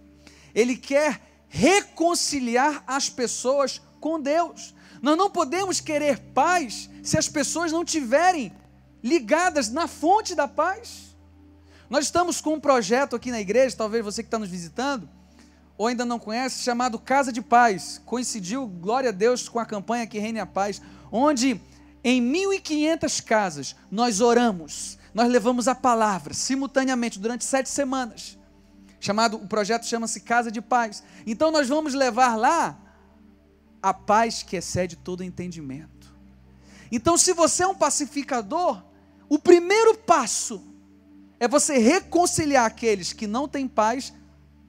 Ele 0.53 0.75
quer 0.75 1.21
reconciliar 1.47 2.83
as 2.87 3.09
pessoas 3.09 3.81
com 3.99 4.19
Deus. 4.19 4.73
Nós 5.01 5.17
não 5.17 5.29
podemos 5.29 5.79
querer 5.79 6.19
paz 6.33 6.89
se 7.03 7.17
as 7.17 7.29
pessoas 7.29 7.71
não 7.71 7.85
tiverem 7.85 8.51
ligadas 9.03 9.69
na 9.69 9.87
fonte 9.87 10.33
da 10.33 10.47
paz. 10.47 11.04
Nós 11.95 12.03
estamos 12.03 12.41
com 12.41 12.55
um 12.55 12.59
projeto 12.59 13.15
aqui 13.15 13.31
na 13.31 13.39
igreja, 13.39 13.73
talvez 13.73 14.03
você 14.03 14.21
que 14.21 14.27
está 14.27 14.37
nos 14.37 14.49
visitando, 14.49 15.07
ou 15.77 15.87
ainda 15.87 16.03
não 16.03 16.19
conhece, 16.19 16.61
chamado 16.61 16.99
Casa 16.99 17.31
de 17.31 17.41
Paz. 17.41 18.01
Coincidiu, 18.05 18.67
glória 18.67 19.11
a 19.11 19.13
Deus, 19.13 19.47
com 19.47 19.59
a 19.59 19.65
campanha 19.65 20.05
que 20.05 20.19
Reine 20.19 20.41
a 20.41 20.45
Paz, 20.45 20.81
onde 21.09 21.57
em 22.03 22.21
1.500 22.21 23.23
casas 23.23 23.75
nós 23.89 24.19
oramos, 24.19 24.97
nós 25.13 25.31
levamos 25.31 25.69
a 25.69 25.73
palavra 25.73 26.33
simultaneamente 26.33 27.17
durante 27.17 27.45
sete 27.45 27.69
semanas. 27.69 28.37
Chamado, 28.99 29.37
o 29.37 29.47
projeto 29.47 29.85
chama-se 29.85 30.19
Casa 30.19 30.51
de 30.51 30.61
Paz. 30.61 31.01
Então 31.25 31.49
nós 31.49 31.69
vamos 31.69 31.93
levar 31.93 32.35
lá 32.35 32.77
a 33.81 33.93
paz 33.93 34.43
que 34.43 34.57
excede 34.57 34.97
todo 34.97 35.23
entendimento. 35.23 36.13
Então, 36.91 37.17
se 37.17 37.31
você 37.31 37.63
é 37.63 37.67
um 37.67 37.73
pacificador, 37.73 38.83
o 39.29 39.39
primeiro 39.39 39.97
passo 39.99 40.74
é 41.45 41.47
você 41.47 41.77
reconciliar 41.77 42.65
aqueles 42.65 43.13
que 43.13 43.27
não 43.27 43.47
têm 43.47 43.67
paz 43.67 44.11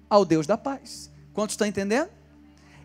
ao 0.08 0.24
Deus 0.24 0.46
da 0.46 0.58
paz. 0.58 1.10
Quantos 1.32 1.54
estão 1.54 1.66
entendendo? 1.66 2.10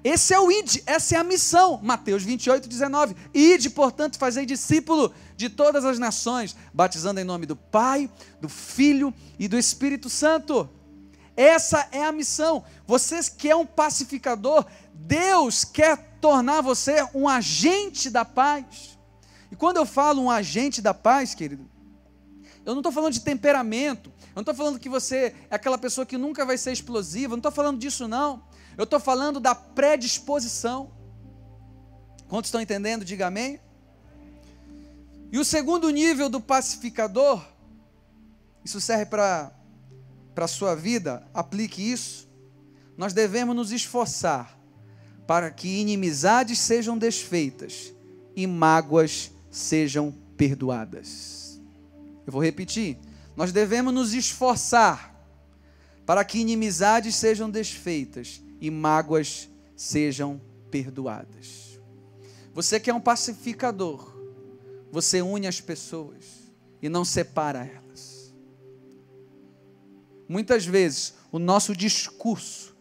Esse 0.04 0.34
é 0.34 0.39
o 0.39 0.51
id, 0.51 0.77
essa 0.86 1.15
é 1.15 1.19
a 1.19 1.23
missão. 1.23 1.80
Mateus 1.84 2.23
28, 2.23 2.67
19. 2.67 3.15
Ide, 3.34 3.69
portanto, 3.69 4.17
fazei 4.17 4.45
discípulo 4.45 5.13
de 5.36 5.49
todas 5.49 5.86
as 5.86 5.99
nações, 5.99 6.56
batizando 6.73 7.19
em 7.19 7.23
nome 7.23 7.45
do 7.45 7.56
Pai, 7.56 8.10
do 8.39 8.49
Filho 8.49 9.13
e 9.38 9.47
do 9.47 9.58
Espírito 9.58 10.10
Santo. 10.10 10.69
Essa 11.36 11.88
é 11.91 12.04
a 12.04 12.12
missão. 12.12 12.63
Você 12.88 13.19
que 13.38 13.49
é 13.49 13.56
um 13.56 13.65
pacificador, 13.65 14.65
Deus 14.93 15.63
quer 15.63 15.97
tornar 16.19 16.62
você 16.62 17.06
um 17.13 17.27
agente 17.27 18.10
da 18.10 18.23
paz. 18.25 18.97
E 19.51 19.56
quando 19.56 19.77
eu 19.77 19.86
falo 19.86 20.21
um 20.21 20.32
agente 20.32 20.82
da 20.82 20.93
paz, 20.93 21.36
querido, 21.36 21.69
eu 22.65 22.74
não 22.74 22.82
estou 22.82 22.91
falando 22.91 23.13
de 23.13 23.21
temperamento. 23.21 24.10
Eu 24.10 24.36
não 24.36 24.41
estou 24.41 24.56
falando 24.56 24.80
que 24.80 24.89
você 24.89 25.36
é 25.50 25.56
aquela 25.56 25.78
pessoa 25.78 26.06
que 26.06 26.17
nunca 26.17 26.45
vai 26.45 26.58
ser 26.58 26.71
explosiva. 26.71 27.34
Eu 27.34 27.38
não 27.38 27.38
estou 27.38 27.52
falando 27.52 27.80
disso, 27.80 28.08
não. 28.08 28.43
Eu 28.78 28.84
estou 28.84 29.00
falando 29.00 29.39
da 29.39 29.56
predisposição. 29.56 30.91
Quantos 32.30 32.47
estão 32.47 32.62
entendendo? 32.62 33.04
Diga 33.04 33.28
amém. 33.28 33.60
E 35.32 35.39
o 35.39 35.45
segundo 35.45 35.89
nível 35.89 36.30
do 36.30 36.39
pacificador, 36.39 37.43
isso 38.63 38.80
serve 38.80 39.06
para 39.06 39.52
a 40.36 40.47
sua 40.47 40.76
vida, 40.76 41.26
aplique 41.34 41.82
isso. 41.82 42.30
Nós 42.97 43.13
devemos 43.13 43.56
nos 43.56 43.71
esforçar 43.71 44.58
para 45.26 45.50
que 45.50 45.80
inimizades 45.80 46.60
sejam 46.60 46.97
desfeitas 46.97 47.93
e 48.36 48.45
mágoas 48.45 49.32
sejam 49.50 50.12
perdoadas. 50.36 51.40
Eu 52.31 52.33
vou 52.33 52.41
repetir. 52.41 52.97
Nós 53.35 53.51
devemos 53.51 53.93
nos 53.93 54.13
esforçar 54.13 55.13
para 56.05 56.23
que 56.23 56.39
inimizades 56.39 57.13
sejam 57.13 57.49
desfeitas 57.49 58.41
e 58.61 58.71
mágoas 58.71 59.49
sejam 59.75 60.39
perdoadas. 60.71 61.77
Você 62.53 62.79
que 62.79 62.89
é 62.89 62.93
um 62.93 63.01
pacificador, 63.01 64.15
você 64.89 65.21
une 65.21 65.45
as 65.45 65.59
pessoas 65.59 66.23
e 66.81 66.87
não 66.87 67.03
separa 67.03 67.65
elas. 67.65 68.33
Muitas 70.25 70.65
vezes, 70.65 71.15
o 71.33 71.37
nosso 71.37 71.75
discurso, 71.75 72.73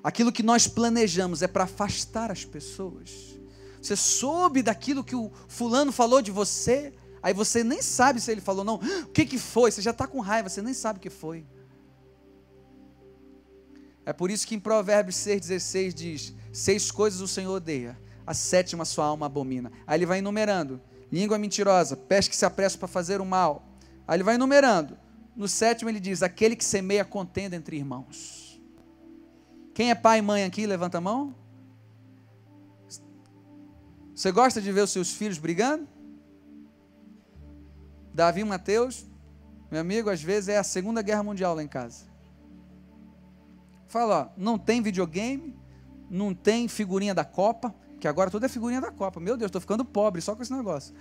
aquilo 0.00 0.30
que 0.30 0.44
nós 0.44 0.68
planejamos 0.68 1.42
é 1.42 1.48
para 1.48 1.64
afastar 1.64 2.30
as 2.30 2.44
pessoas. 2.44 3.36
Você 3.82 3.96
soube 3.96 4.62
daquilo 4.62 5.02
que 5.02 5.16
o 5.16 5.32
fulano 5.48 5.90
falou 5.90 6.22
de 6.22 6.30
você, 6.30 6.94
aí 7.26 7.34
você 7.34 7.64
nem 7.64 7.82
sabe 7.82 8.20
se 8.20 8.30
ele 8.30 8.40
falou 8.40 8.64
não. 8.64 8.76
O 8.76 9.06
que, 9.06 9.26
que 9.26 9.36
foi? 9.36 9.72
Você 9.72 9.82
já 9.82 9.90
está 9.90 10.06
com 10.06 10.20
raiva, 10.20 10.48
você 10.48 10.62
nem 10.62 10.72
sabe 10.72 11.00
o 11.00 11.02
que 11.02 11.10
foi. 11.10 11.44
É 14.04 14.12
por 14.12 14.30
isso 14.30 14.46
que 14.46 14.54
em 14.54 14.60
Provérbios 14.60 15.16
6,16 15.16 15.92
diz: 15.92 16.34
Seis 16.52 16.92
coisas 16.92 17.20
o 17.20 17.26
Senhor 17.26 17.52
odeia, 17.52 17.98
a 18.24 18.32
sétima 18.32 18.84
sua 18.84 19.06
alma 19.06 19.26
abomina. 19.26 19.72
Aí 19.84 19.98
ele 19.98 20.06
vai 20.06 20.18
enumerando: 20.18 20.80
língua 21.10 21.36
mentirosa, 21.36 21.96
pés 21.96 22.28
que 22.28 22.36
se 22.36 22.44
apressam 22.44 22.78
para 22.78 22.86
fazer 22.86 23.20
o 23.20 23.26
mal. 23.26 23.66
Aí 24.06 24.16
ele 24.16 24.22
vai 24.22 24.36
enumerando. 24.36 24.96
No 25.34 25.48
sétimo 25.48 25.90
ele 25.90 25.98
diz: 25.98 26.22
aquele 26.22 26.54
que 26.54 26.64
semeia 26.64 27.04
contenda 27.04 27.56
entre 27.56 27.76
irmãos. 27.76 28.62
Quem 29.74 29.90
é 29.90 29.96
pai 29.96 30.20
e 30.20 30.22
mãe 30.22 30.44
aqui, 30.44 30.64
levanta 30.64 30.98
a 30.98 31.00
mão. 31.00 31.34
Você 34.14 34.30
gosta 34.30 34.62
de 34.62 34.70
ver 34.70 34.82
os 34.82 34.92
seus 34.92 35.10
filhos 35.12 35.38
brigando? 35.38 35.95
Davi 38.16 38.40
e 38.40 38.44
Mateus, 38.44 39.04
meu 39.70 39.78
amigo, 39.78 40.08
às 40.08 40.22
vezes 40.22 40.48
é 40.48 40.56
a 40.56 40.64
Segunda 40.64 41.02
Guerra 41.02 41.22
Mundial 41.22 41.54
lá 41.54 41.62
em 41.62 41.68
casa. 41.68 42.06
Fala, 43.88 44.32
ó, 44.34 44.40
não 44.40 44.58
tem 44.58 44.80
videogame, 44.80 45.54
não 46.08 46.32
tem 46.32 46.66
figurinha 46.66 47.14
da 47.14 47.26
Copa, 47.26 47.74
que 48.00 48.08
agora 48.08 48.30
tudo 48.30 48.46
é 48.46 48.48
figurinha 48.48 48.80
da 48.80 48.90
Copa. 48.90 49.20
Meu 49.20 49.36
Deus, 49.36 49.50
estou 49.50 49.60
ficando 49.60 49.84
pobre 49.84 50.22
só 50.22 50.34
com 50.34 50.42
esse 50.42 50.50
negócio. 50.50 50.94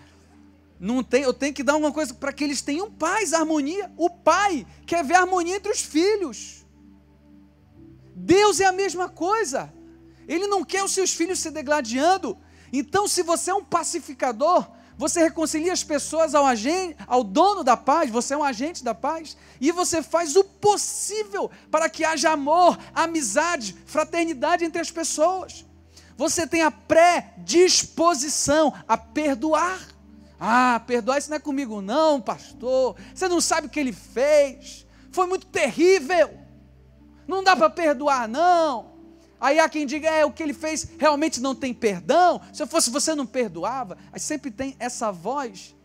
Não 0.78 1.02
tem, 1.02 1.24
eu 1.24 1.34
tenho 1.34 1.54
que 1.54 1.64
dar 1.64 1.78
uma 1.78 1.90
coisa 1.90 2.14
para 2.14 2.34
que 2.34 2.44
eles 2.44 2.62
tenham 2.62 2.92
paz, 2.92 3.32
harmonia. 3.32 3.90
O 3.96 4.10
pai 4.10 4.68
quer 4.86 5.02
ver 5.06 5.16
harmonia 5.16 5.56
entre 5.56 5.72
os 5.72 5.80
filhos. 5.80 6.66
Deus 8.14 8.60
é 8.60 8.66
a 8.66 8.74
mesma 8.74 9.08
coisa. 9.08 9.74
Ele 10.28 10.48
não 10.48 10.66
quer 10.66 10.84
os 10.84 10.92
seus 10.92 11.14
filhos 11.14 11.40
se 11.40 11.50
degladiando. 11.50 12.38
Então, 12.74 13.08
se 13.08 13.24
você 13.24 13.52
é 13.52 13.56
um 13.56 13.64
pacificador, 13.64 14.70
você 14.98 15.22
reconcilia 15.22 15.74
as 15.74 15.84
pessoas 15.84 16.34
ao, 16.34 16.46
agente, 16.46 16.96
ao 17.06 17.24
dono 17.24 17.64
da 17.64 17.76
paz, 17.76 18.10
você 18.10 18.34
é 18.34 18.38
um 18.38 18.44
agente 18.44 18.84
da 18.84 18.96
paz, 18.96 19.36
e 19.60 19.72
você 19.72 20.02
faz 20.02 20.36
o 20.36 20.44
possível 20.44 21.52
para 21.70 21.90
que 21.90 22.06
haja 22.06 22.32
amor, 22.32 22.78
amizade, 22.94 23.76
fraternidade 23.86 24.64
entre 24.64 24.82
as 24.82 24.92
pessoas. 24.92 25.66
Você 26.18 26.48
tem 26.48 26.62
a 26.62 26.72
predisposição 26.72 28.74
a 28.88 28.98
perdoar. 28.98 29.80
Ah, 30.40 30.82
perdoar 30.86 31.18
isso 31.18 31.30
não 31.30 31.38
é 31.38 31.40
comigo, 31.40 31.82
não, 31.82 32.22
pastor. 32.22 32.96
Você 33.14 33.28
não 33.28 33.42
sabe 33.42 33.68
o 33.68 33.70
que 33.70 33.80
ele 33.80 33.92
fez. 33.92 34.86
Foi 35.12 35.28
muito 35.28 35.46
terrível. 35.48 36.40
Não 37.28 37.44
dá 37.44 37.56
para 37.56 37.70
perdoar, 37.70 38.28
não. 38.28 38.95
Aí 39.40 39.60
há 39.60 39.68
quem 39.68 39.86
diga, 39.86 40.10
é, 40.10 40.26
o 40.26 40.32
que 40.32 40.42
ele 40.42 40.54
fez 40.54 40.88
realmente 40.98 41.42
não 41.42 41.54
tem 41.54 41.74
perdão. 41.74 42.42
Se 42.54 42.64
eu 42.64 42.68
fosse 42.68 42.90
você, 42.90 43.14
não 43.14 43.26
perdoava. 43.26 43.98
Aí 44.12 44.20
sempre 44.20 44.50
tem 44.50 44.76
essa 44.80 45.12
voz 45.12 45.76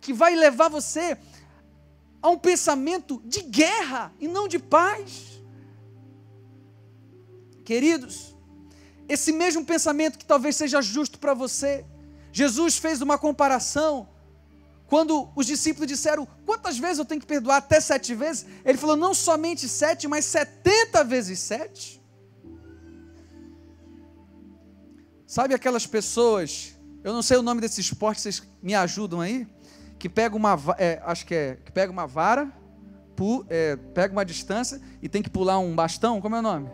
que 0.00 0.12
vai 0.12 0.34
levar 0.34 0.68
você 0.68 1.16
a 2.22 2.30
um 2.30 2.38
pensamento 2.38 3.20
de 3.24 3.42
guerra 3.42 4.12
e 4.18 4.26
não 4.26 4.48
de 4.48 4.58
paz. 4.58 5.42
Queridos, 7.64 8.34
esse 9.08 9.32
mesmo 9.32 9.64
pensamento 9.64 10.18
que 10.18 10.24
talvez 10.24 10.56
seja 10.56 10.80
justo 10.80 11.18
para 11.18 11.34
você, 11.34 11.84
Jesus 12.32 12.78
fez 12.78 13.00
uma 13.00 13.18
comparação. 13.18 14.08
Quando 14.86 15.30
os 15.34 15.46
discípulos 15.46 15.88
disseram, 15.88 16.26
quantas 16.44 16.78
vezes 16.78 16.98
eu 16.98 17.04
tenho 17.04 17.20
que 17.20 17.26
perdoar? 17.26 17.56
Até 17.56 17.80
sete 17.80 18.14
vezes? 18.14 18.46
Ele 18.64 18.76
falou, 18.76 18.96
não 18.96 19.14
somente 19.14 19.68
sete, 19.68 20.06
mas 20.06 20.24
setenta 20.24 21.02
vezes 21.02 21.38
sete. 21.38 22.03
Sabe 25.34 25.52
aquelas 25.52 25.84
pessoas, 25.84 26.76
eu 27.02 27.12
não 27.12 27.20
sei 27.20 27.36
o 27.36 27.42
nome 27.42 27.60
desse 27.60 27.80
esporte, 27.80 28.20
vocês 28.20 28.40
me 28.62 28.72
ajudam 28.72 29.20
aí? 29.20 29.48
Que 29.98 30.08
pega 30.08 30.36
uma, 30.36 30.56
é, 30.78 31.02
acho 31.04 31.26
que 31.26 31.34
é, 31.34 31.56
que 31.56 31.72
pega 31.72 31.90
uma 31.90 32.06
vara, 32.06 32.52
pu, 33.16 33.44
é, 33.50 33.74
pega 33.74 34.12
uma 34.12 34.24
distância 34.24 34.80
e 35.02 35.08
tem 35.08 35.24
que 35.24 35.28
pular 35.28 35.58
um 35.58 35.74
bastão, 35.74 36.20
como 36.20 36.36
é 36.36 36.38
o 36.38 36.42
nome? 36.42 36.70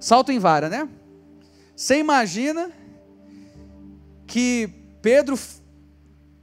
Salto 0.00 0.32
em 0.32 0.38
vara, 0.38 0.70
né? 0.70 0.88
Você 1.76 1.98
imagina 1.98 2.72
que 4.26 4.70
Pedro 5.02 5.38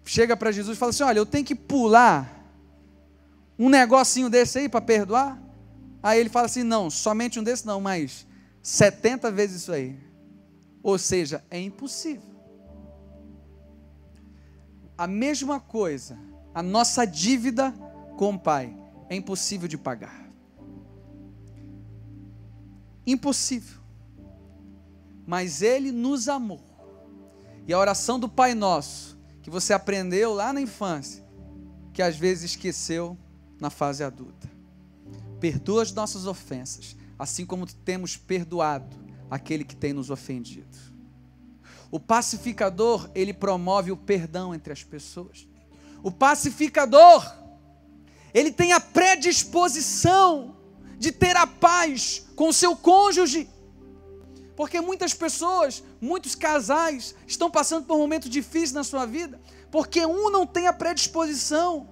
chega 0.06 0.38
para 0.38 0.52
Jesus 0.52 0.78
e 0.78 0.80
fala 0.80 0.92
assim: 0.92 1.02
Olha, 1.02 1.18
eu 1.18 1.26
tenho 1.26 1.44
que 1.44 1.56
pular 1.56 2.48
um 3.58 3.70
negocinho 3.70 4.30
desse 4.30 4.60
aí 4.60 4.70
para 4.70 4.82
perdoar? 4.82 5.42
Aí 6.04 6.20
ele 6.20 6.30
fala 6.30 6.46
assim: 6.46 6.62
Não, 6.62 6.92
somente 6.92 7.40
um 7.40 7.44
desse 7.44 7.66
não, 7.66 7.82
mas 7.82 8.28
70 8.62 9.32
vezes 9.32 9.64
isso 9.64 9.72
aí. 9.72 10.09
Ou 10.82 10.98
seja, 10.98 11.44
é 11.50 11.60
impossível. 11.60 12.30
A 14.98 15.08
mesma 15.08 15.60
coisa, 15.60 16.18
a 16.54 16.62
nossa 16.62 17.06
dívida 17.06 17.72
com 18.18 18.34
o 18.34 18.40
Pai 18.40 18.76
é 19.10 19.16
impossível 19.16 19.68
de 19.68 19.78
pagar. 19.78 20.30
Impossível. 23.06 23.80
Mas 25.26 25.62
Ele 25.62 25.92
nos 25.92 26.28
amou. 26.28 26.62
E 27.68 27.74
a 27.74 27.80
oração 27.80 28.20
do 28.20 28.28
Pai 28.28 28.54
Nosso, 28.54 29.18
que 29.42 29.50
você 29.50 29.74
aprendeu 29.74 30.34
lá 30.34 30.52
na 30.52 30.62
infância, 30.62 31.24
que 31.94 32.02
às 32.02 32.18
vezes 32.18 32.52
esqueceu 32.52 33.18
na 33.60 33.70
fase 33.70 34.04
adulta. 34.04 34.50
Perdoa 35.40 35.84
as 35.84 35.92
nossas 35.92 36.26
ofensas, 36.26 36.96
assim 37.18 37.46
como 37.46 37.66
temos 37.66 38.18
perdoado 38.18 39.09
aquele 39.30 39.64
que 39.64 39.76
tem 39.76 39.94
nos 39.94 40.10
ofendido. 40.10 40.78
O 41.92 42.00
pacificador, 42.00 43.10
ele 43.16 43.34
promove 43.34 43.92
o 43.92 43.98
perdão 43.98 44.54
entre 44.54 44.72
as 44.72 44.84
pessoas. 44.84 45.48
O 46.04 46.12
pacificador, 46.12 47.26
ele 48.34 48.52
tem 48.52 48.74
a 48.74 48.80
predisposição 48.80 50.56
de 50.98 51.12
ter 51.12 51.36
a 51.36 51.48
paz 51.48 52.28
com 52.36 52.50
o 52.50 52.54
seu 52.54 52.76
cônjuge. 52.76 53.50
Porque 54.56 54.82
muitas 54.82 55.14
pessoas, 55.14 55.82
muitos 56.02 56.36
casais 56.36 57.16
estão 57.26 57.50
passando 57.50 57.86
por 57.86 57.98
momentos 57.98 58.30
difíceis 58.30 58.74
na 58.74 58.84
sua 58.84 59.06
vida, 59.06 59.42
porque 59.72 60.06
um 60.06 60.30
não 60.30 60.46
tem 60.46 60.68
a 60.68 60.74
predisposição. 60.74 61.88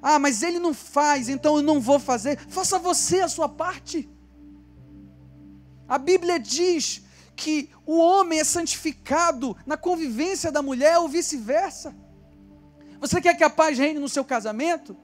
Ah, 0.00 0.18
mas 0.18 0.42
ele 0.42 0.58
não 0.58 0.72
faz, 0.72 1.28
então 1.28 1.56
eu 1.56 1.62
não 1.62 1.80
vou 1.80 1.98
fazer. 1.98 2.38
Faça 2.48 2.78
você 2.78 3.20
a 3.20 3.28
sua 3.28 3.48
parte. 3.48 4.08
A 5.92 5.98
Bíblia 5.98 6.40
diz 6.40 7.02
que 7.36 7.68
o 7.84 7.98
homem 7.98 8.40
é 8.40 8.44
santificado 8.44 9.54
na 9.66 9.76
convivência 9.76 10.50
da 10.50 10.62
mulher 10.62 10.96
ou 10.96 11.06
vice-versa. 11.06 11.94
Você 12.98 13.20
quer 13.20 13.36
que 13.36 13.44
a 13.44 13.50
paz 13.50 13.76
reine 13.76 13.98
no 13.98 14.08
seu 14.08 14.24
casamento? 14.24 14.96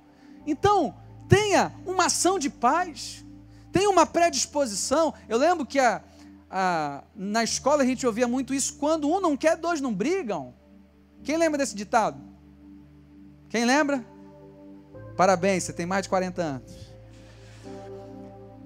Então, 0.47 0.97
tenha 1.29 1.75
uma 1.85 2.07
ação 2.07 2.39
de 2.39 2.49
paz, 2.49 3.23
tenha 3.71 3.91
uma 3.91 4.07
predisposição. 4.07 5.13
Eu 5.29 5.37
lembro 5.37 5.67
que 5.67 5.79
a, 5.79 6.03
a, 6.51 7.05
na 7.15 7.45
escola 7.45 7.83
a 7.83 7.87
gente 7.87 8.07
ouvia 8.07 8.27
muito 8.27 8.55
isso: 8.55 8.79
quando 8.79 9.11
um 9.11 9.21
não 9.21 9.37
quer, 9.37 9.59
dois 9.59 9.83
não 9.83 9.93
brigam. 9.93 10.55
Quem 11.23 11.37
lembra 11.37 11.59
desse 11.59 11.77
ditado? 11.77 12.19
Quem 13.51 13.67
lembra? 13.67 14.03
Parabéns, 15.19 15.65
você 15.65 15.73
tem 15.75 15.85
mais 15.85 16.05
de 16.05 16.09
40 16.09 16.41
anos. 16.41 16.73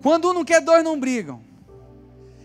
Quando 0.01 0.31
um 0.31 0.33
não 0.33 0.45
quer, 0.45 0.61
dois 0.61 0.85
não 0.85 1.01
brigam. 1.01 1.51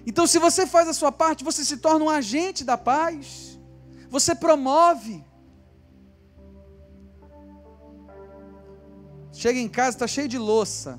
Então, 0.10 0.26
se 0.26 0.40
você 0.40 0.66
faz 0.66 0.88
a 0.88 0.94
sua 0.94 1.12
parte, 1.12 1.44
você 1.44 1.66
se 1.66 1.78
torna 1.86 2.06
um 2.06 2.10
agente 2.10 2.64
da 2.64 2.78
paz. 2.78 3.60
Você 4.10 4.34
promove. 4.34 5.22
Chega 9.34 9.60
em 9.60 9.68
casa, 9.68 9.98
está 9.98 10.08
cheio 10.08 10.30
de 10.30 10.38
louça. 10.38 10.98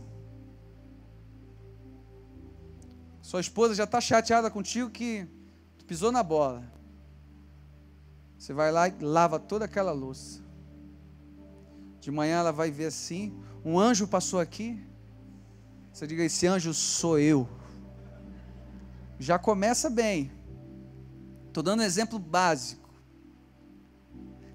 Sua 3.23 3.41
esposa 3.41 3.75
já 3.75 3.85
está 3.85 3.99
chateada 3.99 4.51
contigo 4.51 4.91
que 4.91 5.27
tu 5.79 5.87
pisou 5.87 6.13
na 6.13 6.23
bola. 6.23 6.71
Você 8.39 8.53
vai 8.53 8.71
lá 8.71 8.89
e 8.89 8.95
lava 9.01 9.41
toda 9.41 9.65
aquela 9.65 9.91
louça. 9.91 10.43
De 11.99 12.11
manhã 12.11 12.41
ela 12.41 12.53
vai 12.53 12.71
ver 12.71 12.87
assim: 12.87 13.35
um 13.65 13.81
anjo 13.81 14.07
passou 14.07 14.39
aqui. 14.39 14.79
Você 15.95 16.07
diga: 16.07 16.23
esse 16.25 16.47
anjo 16.47 16.75
sou 16.75 17.19
eu 17.19 17.49
já 19.19 19.39
começa 19.39 19.91
bem. 19.91 20.31
Estou 21.49 21.63
dando 21.63 21.81
um 21.81 21.85
exemplo 21.85 22.19
básico. 22.19 22.89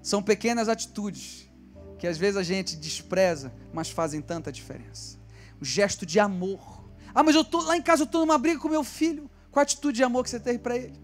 São 0.02 0.22
pequenas 0.22 0.68
atitudes 0.68 1.50
que 1.98 2.06
às 2.06 2.18
vezes 2.18 2.36
a 2.36 2.42
gente 2.42 2.76
despreza, 2.76 3.52
mas 3.72 3.90
fazem 3.90 4.20
tanta 4.20 4.52
diferença. 4.52 5.18
O 5.60 5.64
gesto 5.64 6.04
de 6.04 6.20
amor. 6.20 6.84
Ah, 7.14 7.22
mas 7.22 7.34
eu 7.34 7.44
tô 7.44 7.62
lá 7.62 7.76
em 7.76 7.82
casa, 7.82 8.02
eu 8.02 8.06
estou 8.06 8.20
numa 8.20 8.38
briga 8.38 8.60
com 8.60 8.68
meu 8.68 8.84
filho. 8.84 9.30
Qual 9.50 9.60
a 9.60 9.62
atitude 9.62 9.96
de 9.96 10.04
amor 10.04 10.24
que 10.24 10.30
você 10.30 10.40
teve 10.40 10.58
para 10.58 10.76
ele? 10.76 11.00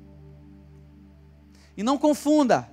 E 1.76 1.82
não 1.82 1.96
confunda. 1.96 2.68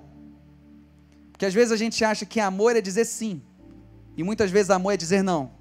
Porque 1.31 1.45
às 1.45 1.53
vezes 1.53 1.71
a 1.71 1.77
gente 1.77 2.03
acha 2.03 2.25
que 2.25 2.39
amor 2.39 2.75
é 2.75 2.81
dizer 2.81 3.05
sim. 3.05 3.41
E 4.17 4.23
muitas 4.23 4.49
vezes 4.49 4.71
amor 4.71 4.91
é 4.91 4.97
dizer 4.97 5.21
não. 5.21 5.51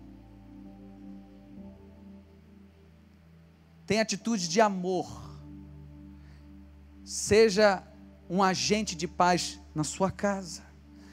Tem 3.87 4.01
atitude 4.01 4.49
de 4.49 4.61
amor. 4.61 5.07
Seja 7.05 7.83
um 8.29 8.43
agente 8.43 8.97
de 8.97 9.07
paz 9.07 9.61
na 9.75 9.85
sua 9.85 10.11
casa. 10.11 10.63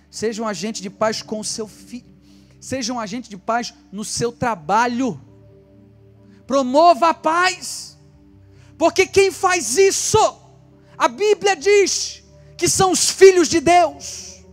Seja 0.10 0.42
um 0.42 0.48
agente 0.48 0.82
de 0.82 0.90
paz 0.90 1.22
com 1.22 1.40
o 1.40 1.44
seu 1.44 1.68
filho. 1.68 2.12
Seja 2.60 2.92
um 2.92 3.00
agente 3.00 3.30
de 3.30 3.38
paz 3.38 3.74
no 3.92 4.04
seu 4.04 4.32
trabalho. 4.32 5.22
Promova 6.48 7.10
a 7.10 7.14
paz. 7.14 7.98
Porque 8.78 9.06
quem 9.06 9.32
faz 9.32 9.78
isso, 9.78 10.18
a 10.98 11.08
Bíblia 11.08 11.56
diz 11.56 12.24
que 12.58 12.68
são 12.68 12.92
os 12.92 13.10
filhos 13.10 13.48
de 13.48 13.60
Deus. 13.60 14.44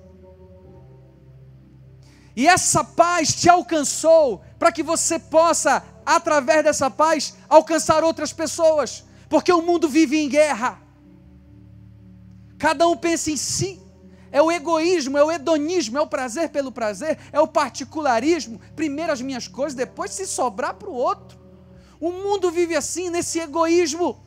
E 2.37 2.46
essa 2.46 2.85
paz 2.85 3.35
te 3.35 3.48
alcançou 3.48 4.42
para 4.59 4.72
que 4.72 4.83
você 4.83 5.18
possa, 5.18 5.80
através 6.16 6.64
dessa 6.64 6.90
paz, 6.90 7.35
alcançar 7.49 8.03
outras 8.03 8.33
pessoas, 8.33 9.05
porque 9.29 9.53
o 9.53 9.62
mundo 9.62 9.88
vive 9.88 10.18
em 10.18 10.29
guerra. 10.29 10.81
Cada 12.59 12.87
um 12.88 12.96
pensa 12.96 13.31
em 13.31 13.37
si. 13.37 13.81
É 14.33 14.42
o 14.42 14.51
egoísmo, 14.51 15.16
é 15.16 15.25
o 15.25 15.31
hedonismo, 15.31 15.99
é 15.99 16.01
o 16.01 16.07
prazer 16.07 16.51
pelo 16.51 16.70
prazer, 16.73 17.18
é 17.33 17.40
o 17.40 17.46
particularismo. 17.46 18.61
Primeiro 18.75 19.12
as 19.12 19.20
minhas 19.20 19.46
coisas, 19.46 19.75
depois 19.75 20.12
se 20.12 20.27
sobrar 20.27 20.75
para 20.75 20.88
o 20.88 20.94
outro. 20.94 21.38
O 22.01 22.11
mundo 22.11 22.51
vive 22.51 22.75
assim, 22.75 23.09
nesse 23.09 23.38
egoísmo. 23.38 24.20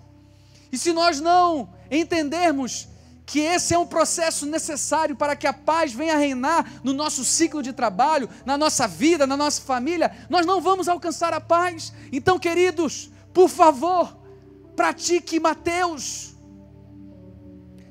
E 0.72 0.78
se 0.78 0.94
nós 0.94 1.20
não 1.20 1.70
entendermos 1.92 2.88
que 3.26 3.40
esse 3.40 3.74
é 3.74 3.80
um 3.80 3.86
processo 3.86 4.46
necessário 4.46 5.16
para 5.16 5.36
que 5.36 5.48
a 5.48 5.54
paz 5.54 5.94
venha 5.94 6.18
reinar 6.18 6.82
no 6.84 6.94
nosso 6.94 7.24
ciclo 7.24 7.64
de 7.64 7.72
trabalho, 7.72 8.30
na 8.46 8.58
nossa 8.58 8.88
vida, 8.88 9.26
na 9.26 9.38
nossa 9.38 9.62
família, 9.62 10.16
nós 10.30 10.46
não 10.46 10.62
vamos 10.62 10.88
alcançar 10.88 11.34
a 11.34 11.40
paz. 11.40 11.94
Então, 12.12 12.38
queridos, 12.38 13.10
por 13.34 13.50
favor, 13.50 14.18
pratique 14.76 15.40
Mateus. 15.40 16.36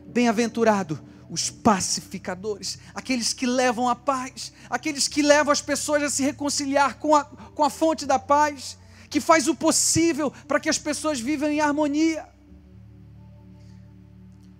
Bem-aventurado 0.07 1.13
os 1.33 1.49
pacificadores, 1.49 2.79
aqueles 2.95 3.33
que 3.33 3.47
levam 3.47 3.89
a 3.89 3.97
paz, 3.97 4.53
aqueles 4.69 5.09
que 5.09 5.23
levam 5.23 5.51
as 5.51 5.63
pessoas 5.63 6.03
a 6.03 6.11
se 6.11 6.23
reconciliar 6.23 6.99
com 6.99 7.17
a, 7.17 7.25
com 7.25 7.65
a 7.65 7.71
fonte 7.71 8.05
da 8.05 8.19
paz, 8.19 8.77
que 9.09 9.19
faz 9.19 9.49
o 9.49 9.55
possível 9.55 10.31
para 10.47 10.61
que 10.61 10.69
as 10.69 10.77
pessoas 10.77 11.19
vivam 11.19 11.49
em 11.49 11.59
harmonia. 11.59 12.29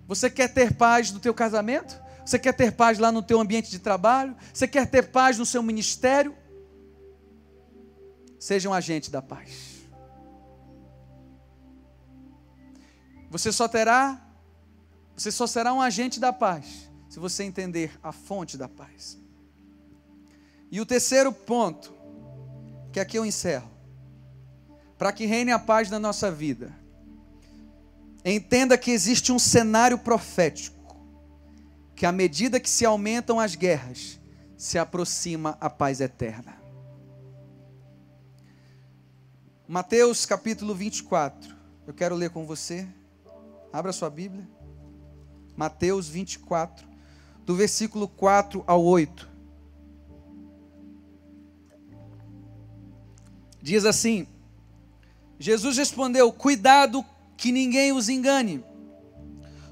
Você 0.07 0.29
quer 0.29 0.53
ter 0.53 0.75
paz 0.75 1.11
no 1.11 1.19
teu 1.19 1.33
casamento? 1.33 2.01
Você 2.25 2.39
quer 2.39 2.53
ter 2.53 2.71
paz 2.71 2.99
lá 2.99 3.11
no 3.11 3.21
teu 3.21 3.39
ambiente 3.39 3.69
de 3.69 3.79
trabalho? 3.79 4.35
Você 4.53 4.67
quer 4.67 4.89
ter 4.89 5.11
paz 5.11 5.37
no 5.37 5.45
seu 5.45 5.61
ministério? 5.61 6.35
Seja 8.39 8.69
um 8.69 8.73
agente 8.73 9.09
da 9.09 9.21
paz. 9.21 9.73
Você 13.29 13.51
só 13.51 13.67
terá, 13.67 14.21
você 15.15 15.31
só 15.31 15.47
será 15.47 15.73
um 15.73 15.81
agente 15.81 16.19
da 16.19 16.31
paz 16.31 16.89
se 17.09 17.19
você 17.19 17.43
entender 17.43 17.97
a 18.01 18.11
fonte 18.11 18.57
da 18.57 18.67
paz. 18.67 19.19
E 20.71 20.81
o 20.81 20.85
terceiro 20.85 21.31
ponto, 21.31 21.93
que 22.91 22.99
aqui 22.99 23.17
eu 23.17 23.25
encerro, 23.25 23.69
para 24.97 25.11
que 25.11 25.25
reine 25.25 25.51
a 25.51 25.59
paz 25.59 25.89
na 25.89 25.99
nossa 25.99 26.31
vida, 26.31 26.73
Entenda 28.25 28.77
que 28.77 28.91
existe 28.91 29.31
um 29.31 29.39
cenário 29.39 29.97
profético, 29.97 30.97
que 31.95 32.05
à 32.05 32.11
medida 32.11 32.59
que 32.59 32.69
se 32.69 32.85
aumentam 32.85 33.39
as 33.39 33.55
guerras, 33.55 34.19
se 34.55 34.77
aproxima 34.77 35.57
a 35.59 35.69
paz 35.69 35.99
eterna. 35.99 36.57
Mateus 39.67 40.25
capítulo 40.25 40.73
24. 40.73 41.53
Eu 41.85 41.93
quero 41.93 42.15
ler 42.15 42.29
com 42.29 42.45
você. 42.45 42.87
Abra 43.73 43.91
sua 43.91 44.09
Bíblia. 44.09 44.47
Mateus 45.57 46.07
24, 46.07 46.87
do 47.45 47.55
versículo 47.55 48.07
4 48.07 48.63
ao 48.65 48.83
8. 48.83 49.29
Diz 53.61 53.85
assim: 53.85 54.27
Jesus 55.37 55.77
respondeu: 55.77 56.31
Cuidado 56.31 57.05
que 57.43 57.51
ninguém 57.51 57.91
os 57.91 58.07
engane. 58.07 58.63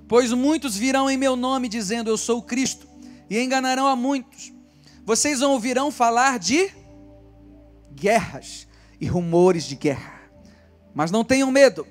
Pois 0.05 0.33
muitos 0.33 0.75
virão 0.75 1.09
em 1.09 1.15
meu 1.15 1.37
nome 1.37 1.69
dizendo 1.69 2.09
eu 2.09 2.17
sou 2.17 2.39
o 2.39 2.43
Cristo, 2.43 2.85
e 3.29 3.41
enganarão 3.41 3.87
a 3.87 3.95
muitos. 3.95 4.51
Vocês 5.05 5.41
ouvirão 5.41 5.89
falar 5.89 6.37
de 6.37 6.69
guerras 7.95 8.67
e 8.99 9.05
rumores 9.07 9.63
de 9.63 9.77
guerra. 9.77 10.19
Mas 10.93 11.11
não 11.11 11.23
tenham 11.23 11.49
medo. 11.49 11.87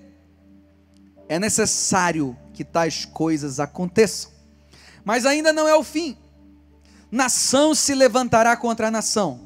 É 1.27 1.39
necessário 1.39 2.37
que 2.53 2.63
tais 2.63 3.07
coisas 3.07 3.59
aconteçam. 3.59 4.31
Mas 5.03 5.25
ainda 5.25 5.51
não 5.51 5.67
é 5.67 5.75
o 5.75 5.83
fim. 5.83 6.15
Nação 7.11 7.75
se 7.75 7.95
levantará 7.95 8.55
contra 8.55 8.91
nação, 8.91 9.41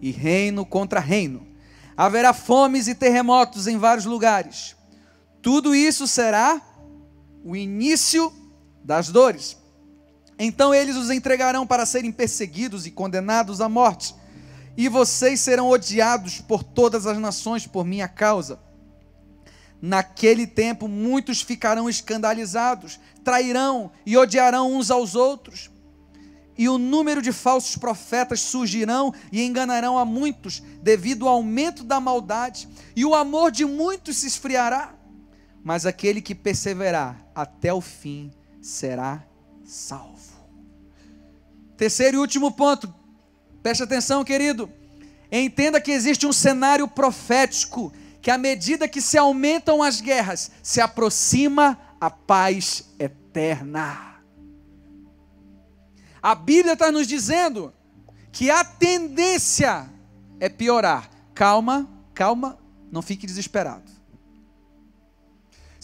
e 0.00 0.10
reino 0.10 0.64
contra 0.64 0.98
reino. 0.98 1.46
Haverá 1.94 2.32
fomes 2.32 2.88
e 2.88 2.94
terremotos 2.94 3.66
em 3.66 3.76
vários 3.76 4.06
lugares. 4.06 4.74
Tudo 5.44 5.74
isso 5.74 6.08
será 6.08 6.58
o 7.44 7.54
início 7.54 8.32
das 8.82 9.10
dores. 9.10 9.58
Então 10.38 10.72
eles 10.72 10.96
os 10.96 11.10
entregarão 11.10 11.66
para 11.66 11.84
serem 11.84 12.10
perseguidos 12.10 12.86
e 12.86 12.90
condenados 12.90 13.60
à 13.60 13.68
morte, 13.68 14.14
e 14.74 14.88
vocês 14.88 15.40
serão 15.40 15.68
odiados 15.68 16.40
por 16.40 16.64
todas 16.64 17.06
as 17.06 17.18
nações 17.18 17.66
por 17.66 17.84
minha 17.84 18.08
causa. 18.08 18.58
Naquele 19.82 20.46
tempo, 20.46 20.88
muitos 20.88 21.42
ficarão 21.42 21.90
escandalizados, 21.90 22.98
trairão 23.22 23.92
e 24.06 24.16
odiarão 24.16 24.72
uns 24.72 24.90
aos 24.90 25.14
outros. 25.14 25.70
E 26.56 26.70
o 26.70 26.78
número 26.78 27.20
de 27.20 27.32
falsos 27.32 27.76
profetas 27.76 28.40
surgirão 28.40 29.12
e 29.30 29.42
enganarão 29.42 29.98
a 29.98 30.06
muitos, 30.06 30.62
devido 30.82 31.28
ao 31.28 31.34
aumento 31.34 31.84
da 31.84 32.00
maldade, 32.00 32.66
e 32.96 33.04
o 33.04 33.14
amor 33.14 33.50
de 33.50 33.66
muitos 33.66 34.16
se 34.16 34.26
esfriará 34.26 35.03
mas 35.64 35.86
aquele 35.86 36.20
que 36.20 36.34
perseverar 36.34 37.26
até 37.34 37.72
o 37.72 37.80
fim 37.80 38.30
será 38.60 39.24
salvo. 39.64 40.34
Terceiro 41.74 42.18
e 42.18 42.20
último 42.20 42.52
ponto, 42.52 42.94
preste 43.62 43.82
atenção, 43.82 44.22
querido. 44.22 44.70
Entenda 45.32 45.80
que 45.80 45.90
existe 45.90 46.26
um 46.26 46.32
cenário 46.32 46.86
profético 46.86 47.90
que, 48.20 48.30
à 48.30 48.36
medida 48.36 48.86
que 48.86 49.00
se 49.00 49.16
aumentam 49.16 49.82
as 49.82 50.02
guerras, 50.02 50.50
se 50.62 50.82
aproxima 50.82 51.78
a 51.98 52.10
paz 52.10 52.84
eterna. 52.98 54.20
A 56.22 56.34
Bíblia 56.34 56.74
está 56.74 56.92
nos 56.92 57.06
dizendo 57.06 57.72
que 58.30 58.50
a 58.50 58.62
tendência 58.62 59.88
é 60.38 60.48
piorar. 60.48 61.10
Calma, 61.34 61.88
calma, 62.12 62.58
não 62.92 63.00
fique 63.00 63.26
desesperado. 63.26 63.93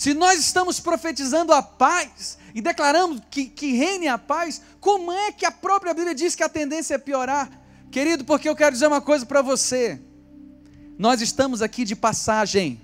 Se 0.01 0.15
nós 0.15 0.41
estamos 0.41 0.81
profetizando 0.81 1.53
a 1.53 1.63
paz 1.63 2.39
e 2.55 2.63
declaramos 2.63 3.21
que, 3.31 3.45
que 3.45 3.73
reine 3.73 4.09
a 4.09 4.17
paz, 4.17 4.63
como 4.81 5.13
é 5.13 5.31
que 5.31 5.45
a 5.45 5.53
própria 5.53 5.93
Bíblia 5.93 6.15
diz 6.15 6.35
que 6.35 6.43
a 6.43 6.49
tendência 6.49 6.95
é 6.95 6.99
piorar? 6.99 7.51
Querido, 7.91 8.25
porque 8.25 8.49
eu 8.49 8.57
quero 8.57 8.73
dizer 8.73 8.87
uma 8.87 9.03
coisa 9.03 9.27
para 9.27 9.43
você. 9.43 10.01
Nós 10.99 11.21
estamos 11.21 11.61
aqui 11.61 11.85
de 11.85 11.95
passagem. 11.95 12.81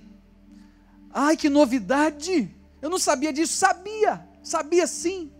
Ai, 1.10 1.38
que 1.38 1.48
novidade! 1.48 2.54
Eu 2.82 2.90
não 2.90 2.98
sabia 2.98 3.32
disso. 3.32 3.54
Sabia, 3.54 4.22
sabia 4.42 4.86
sim. 4.86 5.32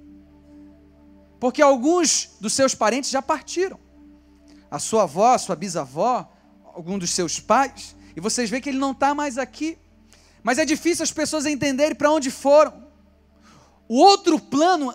Porque 1.39 1.61
alguns 1.61 2.31
dos 2.41 2.55
seus 2.55 2.74
parentes 2.74 3.11
já 3.11 3.20
partiram. 3.20 3.79
A 4.70 4.79
sua 4.79 5.03
avó, 5.03 5.35
a 5.35 5.39
sua 5.39 5.55
bisavó, 5.55 6.27
algum 6.64 6.99
dos 6.99 7.11
seus 7.11 7.39
pais. 7.39 7.95
E 8.16 8.20
vocês 8.20 8.49
veem 8.49 8.62
que 8.62 8.70
ele 8.70 8.79
não 8.79 8.93
está 8.93 9.14
mais 9.14 9.37
aqui. 9.37 9.77
Mas 10.47 10.59
é 10.59 10.65
difícil 10.65 11.03
as 11.03 11.11
pessoas 11.11 11.45
entenderem 11.45 11.97
para 11.97 12.09
onde 12.09 12.31
foram. 12.31 12.87
O 13.89 13.97
outro 13.97 14.39
plano, 14.39 14.95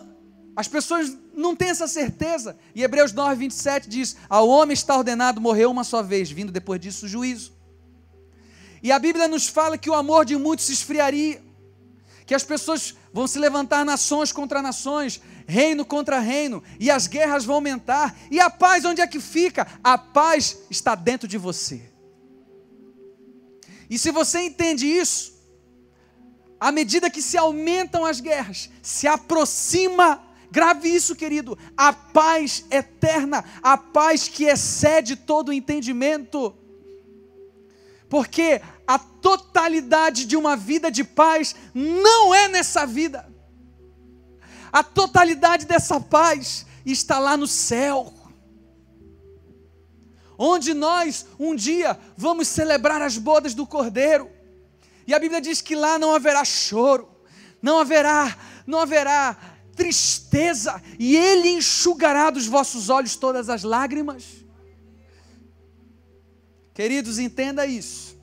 as 0.56 0.66
pessoas 0.66 1.14
não 1.34 1.58
têm 1.58 1.72
essa 1.72 1.90
certeza. 1.90 2.58
E 2.74 2.82
Hebreus 2.82 3.12
9, 3.12 3.36
27 3.36 3.90
diz: 3.90 4.16
Ao 4.30 4.48
homem 4.48 4.74
está 4.74 4.96
ordenado 4.96 5.42
morrer 5.42 5.66
uma 5.66 5.84
só 5.84 6.02
vez, 6.02 6.32
vindo 6.32 6.54
depois 6.54 6.80
disso 6.80 7.06
o 7.06 7.10
juízo. 7.10 7.52
E 8.82 8.94
a 8.94 8.98
Bíblia 8.98 9.28
nos 9.28 9.46
fala 9.46 9.78
que 9.78 9.90
o 9.90 9.94
amor 9.94 10.24
de 10.24 10.38
muitos 10.38 10.68
se 10.68 10.72
esfriaria, 10.72 11.44
que 12.26 12.34
as 12.34 12.46
pessoas 12.46 12.96
vão 13.12 13.28
se 13.28 13.38
levantar 13.38 13.84
nações 13.84 14.32
contra 14.32 14.62
nações, 14.62 15.20
reino 15.46 15.84
contra 15.84 16.20
reino, 16.20 16.64
e 16.80 16.90
as 16.90 17.08
guerras 17.08 17.44
vão 17.44 17.56
aumentar. 17.56 18.18
E 18.32 18.40
a 18.40 18.50
paz 18.50 18.86
onde 18.86 19.02
é 19.02 19.06
que 19.06 19.20
fica? 19.20 19.68
A 19.84 19.98
paz 19.98 20.60
está 20.70 20.96
dentro 20.96 21.28
de 21.28 21.38
você. 21.38 21.92
E 23.90 24.00
se 24.00 24.12
você 24.12 24.40
entende 24.40 24.88
isso, 24.88 25.41
à 26.62 26.72
medida 26.72 27.10
que 27.10 27.22
se 27.22 27.38
aumentam 27.38 28.06
as 28.06 28.22
guerras, 28.22 28.70
se 28.82 29.08
aproxima 29.08 30.22
Grave 30.52 30.94
isso, 30.94 31.16
querido. 31.16 31.58
A 31.78 31.94
paz 31.94 32.66
eterna, 32.70 33.46
a 33.64 33.78
paz 33.78 34.28
que 34.28 34.44
excede 34.44 35.16
todo 35.16 35.48
o 35.48 35.54
entendimento. 35.54 36.54
Porque 38.10 38.62
a 38.86 39.00
totalidade 39.00 40.26
de 40.26 40.36
uma 40.36 40.58
vida 40.58 40.92
de 40.92 41.06
paz 41.06 41.56
não 41.74 42.36
é 42.36 42.50
nessa 42.50 42.86
vida. 42.86 43.32
A 44.74 44.84
totalidade 44.84 45.66
dessa 45.66 46.02
paz 46.02 46.66
está 46.86 47.18
lá 47.18 47.38
no 47.38 47.48
céu. 47.48 48.14
Onde 50.38 50.74
nós 50.74 51.26
um 51.40 51.56
dia 51.56 51.98
vamos 52.18 52.50
celebrar 52.50 53.02
as 53.02 53.18
bodas 53.18 53.54
do 53.54 53.66
Cordeiro. 53.66 54.30
E 55.12 55.14
a 55.14 55.20
Bíblia 55.20 55.42
diz 55.42 55.60
que 55.60 55.76
lá 55.76 56.00
não 56.00 56.16
haverá 56.16 56.46
choro, 56.46 57.06
não 57.62 57.80
haverá, 57.80 58.38
não 58.66 58.80
haverá 58.80 59.38
tristeza, 59.76 60.82
e 60.98 61.18
ele 61.18 61.50
enxugará 61.50 62.30
dos 62.30 62.48
vossos 62.48 62.88
olhos 62.88 63.18
todas 63.18 63.50
as 63.50 63.62
lágrimas. 63.64 64.24
Queridos, 66.74 67.20
entenda 67.20 67.66
isso. 67.66 68.18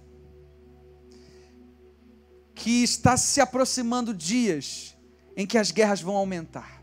Que 2.54 2.82
está 2.82 3.18
se 3.18 3.38
aproximando 3.38 4.14
dias 4.14 4.96
em 5.36 5.46
que 5.46 5.58
as 5.58 5.70
guerras 5.70 6.00
vão 6.00 6.16
aumentar. 6.16 6.82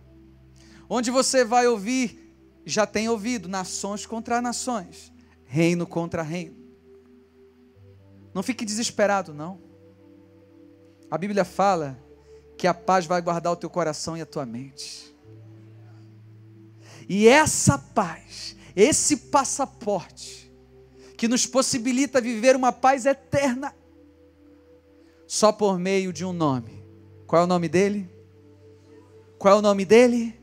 Onde 0.87 1.09
você 1.09 1.43
vai 1.43 1.65
ouvir, 1.65 2.31
já 2.63 2.85
tem 2.85 3.09
ouvido, 3.09 3.49
nações 3.49 4.05
contra 4.05 4.39
nações, 4.39 5.11
reino 5.45 5.87
contra 5.87 6.21
reino. 6.21 6.63
Não 8.35 8.43
fique 8.43 8.63
desesperado, 8.63 9.33
não. 9.33 9.65
A 11.09 11.17
Bíblia 11.17 11.45
fala 11.45 11.99
que 12.57 12.67
a 12.67 12.73
paz 12.73 13.05
vai 13.05 13.21
guardar 13.21 13.53
o 13.53 13.55
teu 13.55 13.69
coração 13.69 14.17
e 14.17 14.21
a 14.21 14.25
tua 14.25 14.45
mente. 14.45 15.15
E 17.07 17.27
essa 17.27 17.77
paz, 17.77 18.55
esse 18.75 19.17
passaporte, 19.17 20.51
que 21.17 21.27
nos 21.27 21.45
possibilita 21.45 22.19
viver 22.19 22.55
uma 22.55 22.71
paz 22.71 23.05
eterna, 23.05 23.73
só 25.27 25.51
por 25.51 25.79
meio 25.79 26.11
de 26.11 26.25
um 26.25 26.33
nome. 26.33 26.83
Qual 27.25 27.41
é 27.41 27.45
o 27.45 27.47
nome 27.47 27.67
dele? 27.69 28.09
Qual 29.37 29.55
é 29.55 29.57
o 29.57 29.61
nome 29.61 29.85
dele? 29.85 30.39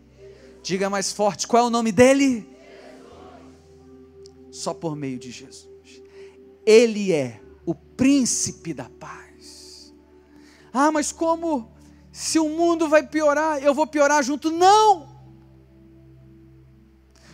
Diga 0.63 0.89
mais 0.89 1.13
forte: 1.13 1.47
qual 1.47 1.65
é 1.65 1.67
o 1.67 1.71
nome 1.71 1.93
dele? 1.93 2.49
Só 4.51 4.75
por 4.75 4.95
meio 4.95 5.19
de 5.19 5.31
Jesus. 5.31 6.03
Ele 6.65 7.13
é 7.13 7.41
o 7.65 7.75
príncipe 7.75 8.73
da 8.73 8.89
paz. 8.89 9.32
Ah, 10.73 10.91
mas 10.91 11.13
como 11.13 11.71
se 12.11 12.39
o 12.39 12.49
mundo 12.49 12.89
vai 12.89 13.03
piorar, 13.03 13.63
eu 13.63 13.75
vou 13.75 13.87
piorar 13.87 14.23
junto? 14.23 14.51
Não! 14.51 15.11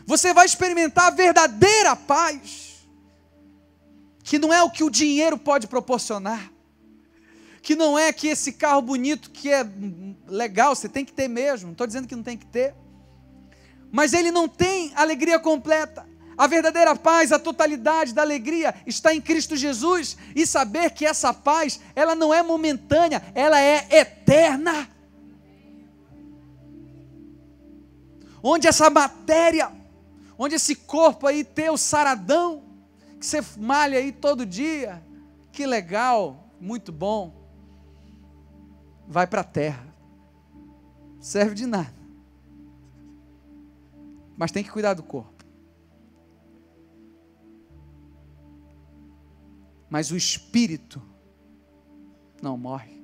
Você 0.06 0.32
vai 0.32 0.46
experimentar 0.46 1.08
a 1.08 1.10
verdadeira 1.10 1.94
paz, 1.94 2.88
que 4.24 4.38
não 4.38 4.52
é 4.52 4.62
o 4.62 4.70
que 4.70 4.82
o 4.82 4.90
dinheiro 4.90 5.36
pode 5.36 5.66
proporcionar, 5.66 6.50
que 7.60 7.76
não 7.76 7.98
é 7.98 8.12
que 8.12 8.28
esse 8.28 8.52
carro 8.52 8.80
bonito 8.80 9.30
que 9.30 9.50
é 9.50 9.66
legal, 10.26 10.74
você 10.74 10.88
tem 10.88 11.04
que 11.04 11.12
ter 11.12 11.28
mesmo, 11.28 11.66
não 11.66 11.72
estou 11.72 11.86
dizendo 11.86 12.08
que 12.08 12.16
não 12.16 12.22
tem 12.22 12.38
que 12.38 12.46
ter, 12.46 12.74
mas 13.92 14.12
ele 14.12 14.30
não 14.30 14.48
tem 14.48 14.92
alegria 14.94 15.38
completa. 15.38 16.06
A 16.38 16.46
verdadeira 16.46 16.94
paz, 16.94 17.32
a 17.32 17.38
totalidade 17.38 18.14
da 18.14 18.22
alegria 18.22 18.72
está 18.86 19.12
em 19.12 19.20
Cristo 19.20 19.56
Jesus 19.56 20.16
e 20.36 20.46
saber 20.46 20.92
que 20.92 21.04
essa 21.04 21.34
paz, 21.34 21.80
ela 21.96 22.14
não 22.14 22.32
é 22.32 22.44
momentânea, 22.44 23.20
ela 23.34 23.60
é 23.60 23.88
eterna. 23.90 24.88
Onde 28.40 28.68
essa 28.68 28.88
matéria, 28.88 29.72
onde 30.38 30.54
esse 30.54 30.76
corpo 30.76 31.26
aí 31.26 31.42
teu 31.42 31.76
saradão, 31.76 32.62
que 33.18 33.26
você 33.26 33.42
malha 33.56 33.98
aí 33.98 34.12
todo 34.12 34.46
dia, 34.46 35.02
que 35.50 35.66
legal, 35.66 36.52
muito 36.60 36.92
bom, 36.92 37.34
vai 39.08 39.26
para 39.26 39.40
a 39.40 39.44
terra, 39.44 39.92
serve 41.20 41.56
de 41.56 41.66
nada, 41.66 41.98
mas 44.36 44.52
tem 44.52 44.62
que 44.62 44.70
cuidar 44.70 44.94
do 44.94 45.02
corpo. 45.02 45.37
Mas 49.90 50.10
o 50.10 50.16
espírito 50.16 51.02
não 52.42 52.56
morre. 52.56 52.98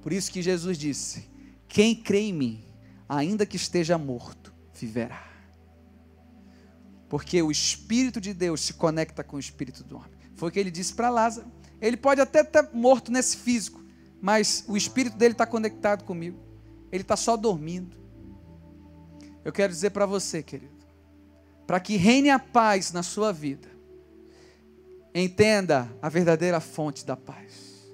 Por 0.00 0.12
isso 0.12 0.30
que 0.30 0.42
Jesus 0.42 0.76
disse: 0.76 1.30
Quem 1.66 1.94
crê 1.94 2.20
em 2.20 2.32
mim, 2.32 2.64
ainda 3.08 3.46
que 3.46 3.56
esteja 3.56 3.96
morto, 3.96 4.52
viverá. 4.74 5.34
Porque 7.08 7.40
o 7.40 7.50
Espírito 7.50 8.20
de 8.20 8.34
Deus 8.34 8.60
se 8.60 8.74
conecta 8.74 9.22
com 9.22 9.36
o 9.36 9.40
Espírito 9.40 9.84
do 9.84 9.96
homem. 9.96 10.10
Foi 10.34 10.48
o 10.48 10.52
que 10.52 10.58
ele 10.58 10.70
disse 10.70 10.92
para 10.94 11.10
Lázaro. 11.10 11.50
Ele 11.80 11.96
pode 11.96 12.20
até 12.20 12.40
estar 12.40 12.70
morto 12.72 13.12
nesse 13.12 13.36
físico, 13.36 13.82
mas 14.20 14.64
o 14.66 14.76
Espírito 14.76 15.16
dele 15.16 15.32
está 15.32 15.46
conectado 15.46 16.04
comigo. 16.04 16.38
Ele 16.90 17.02
está 17.02 17.16
só 17.16 17.36
dormindo. 17.36 17.96
Eu 19.44 19.52
quero 19.52 19.72
dizer 19.72 19.90
para 19.90 20.06
você, 20.06 20.42
querido, 20.42 20.74
para 21.66 21.78
que 21.78 21.96
reine 21.96 22.30
a 22.30 22.38
paz 22.38 22.92
na 22.92 23.02
sua 23.02 23.32
vida, 23.32 23.68
Entenda 25.14 25.96
a 26.02 26.08
verdadeira 26.08 26.58
fonte 26.58 27.06
da 27.06 27.16
paz. 27.16 27.86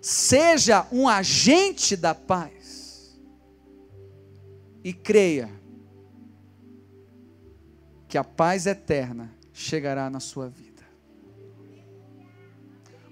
Seja 0.00 0.86
um 0.92 1.08
agente 1.08 1.96
da 1.96 2.14
paz. 2.14 3.18
E 4.84 4.92
creia 4.92 5.50
que 8.06 8.18
a 8.18 8.24
paz 8.24 8.66
eterna 8.66 9.32
chegará 9.52 10.08
na 10.08 10.20
sua 10.20 10.48
vida. 10.48 10.82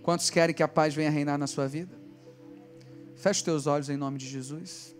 Quantos 0.03 0.31
querem 0.31 0.55
que 0.55 0.63
a 0.63 0.69
paz 0.69 0.95
venha 0.95 1.11
reinar 1.11 1.37
na 1.37 1.47
sua 1.47 1.67
vida? 1.67 1.95
Feche 3.17 3.41
os 3.41 3.43
teus 3.43 3.67
olhos 3.67 3.89
em 3.89 3.97
nome 3.97 4.19
de 4.19 4.27
Jesus. 4.27 4.96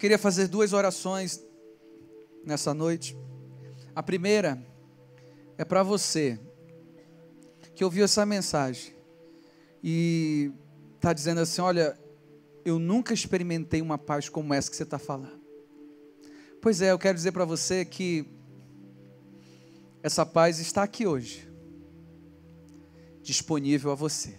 Queria 0.00 0.18
fazer 0.18 0.48
duas 0.48 0.72
orações 0.72 1.44
nessa 2.42 2.72
noite. 2.72 3.14
A 3.94 4.02
primeira 4.02 4.58
é 5.58 5.64
para 5.64 5.82
você 5.82 6.40
que 7.74 7.84
ouviu 7.84 8.06
essa 8.06 8.24
mensagem 8.24 8.94
e 9.84 10.50
está 10.96 11.12
dizendo 11.12 11.42
assim: 11.42 11.60
Olha, 11.60 11.98
eu 12.64 12.78
nunca 12.78 13.12
experimentei 13.12 13.82
uma 13.82 13.98
paz 13.98 14.26
como 14.26 14.54
essa 14.54 14.70
que 14.70 14.76
você 14.76 14.84
está 14.84 14.98
falando. 14.98 15.38
Pois 16.62 16.80
é, 16.80 16.92
eu 16.92 16.98
quero 16.98 17.16
dizer 17.16 17.32
para 17.32 17.44
você 17.44 17.84
que 17.84 18.24
essa 20.02 20.24
paz 20.24 20.60
está 20.60 20.82
aqui 20.82 21.06
hoje, 21.06 21.46
disponível 23.22 23.92
a 23.92 23.94
você. 23.94 24.34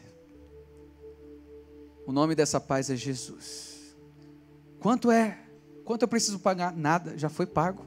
O 2.07 2.11
nome 2.11 2.33
dessa 2.33 2.59
paz 2.59 2.89
é 2.89 2.95
Jesus. 2.95 3.95
Quanto 4.79 5.11
é? 5.11 5.40
Quanto 5.83 6.03
eu 6.03 6.07
preciso 6.07 6.39
pagar? 6.39 6.75
Nada, 6.75 7.17
já 7.17 7.29
foi 7.29 7.45
pago. 7.45 7.85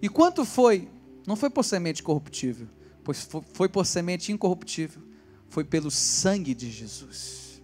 E 0.00 0.08
quanto 0.08 0.44
foi? 0.44 0.88
Não 1.26 1.36
foi 1.36 1.50
por 1.50 1.64
semente 1.64 2.02
corruptível, 2.02 2.68
pois 3.02 3.28
foi 3.52 3.68
por 3.68 3.84
semente 3.84 4.32
incorruptível. 4.32 5.02
Foi 5.48 5.64
pelo 5.64 5.90
sangue 5.90 6.54
de 6.54 6.70
Jesus. 6.70 7.62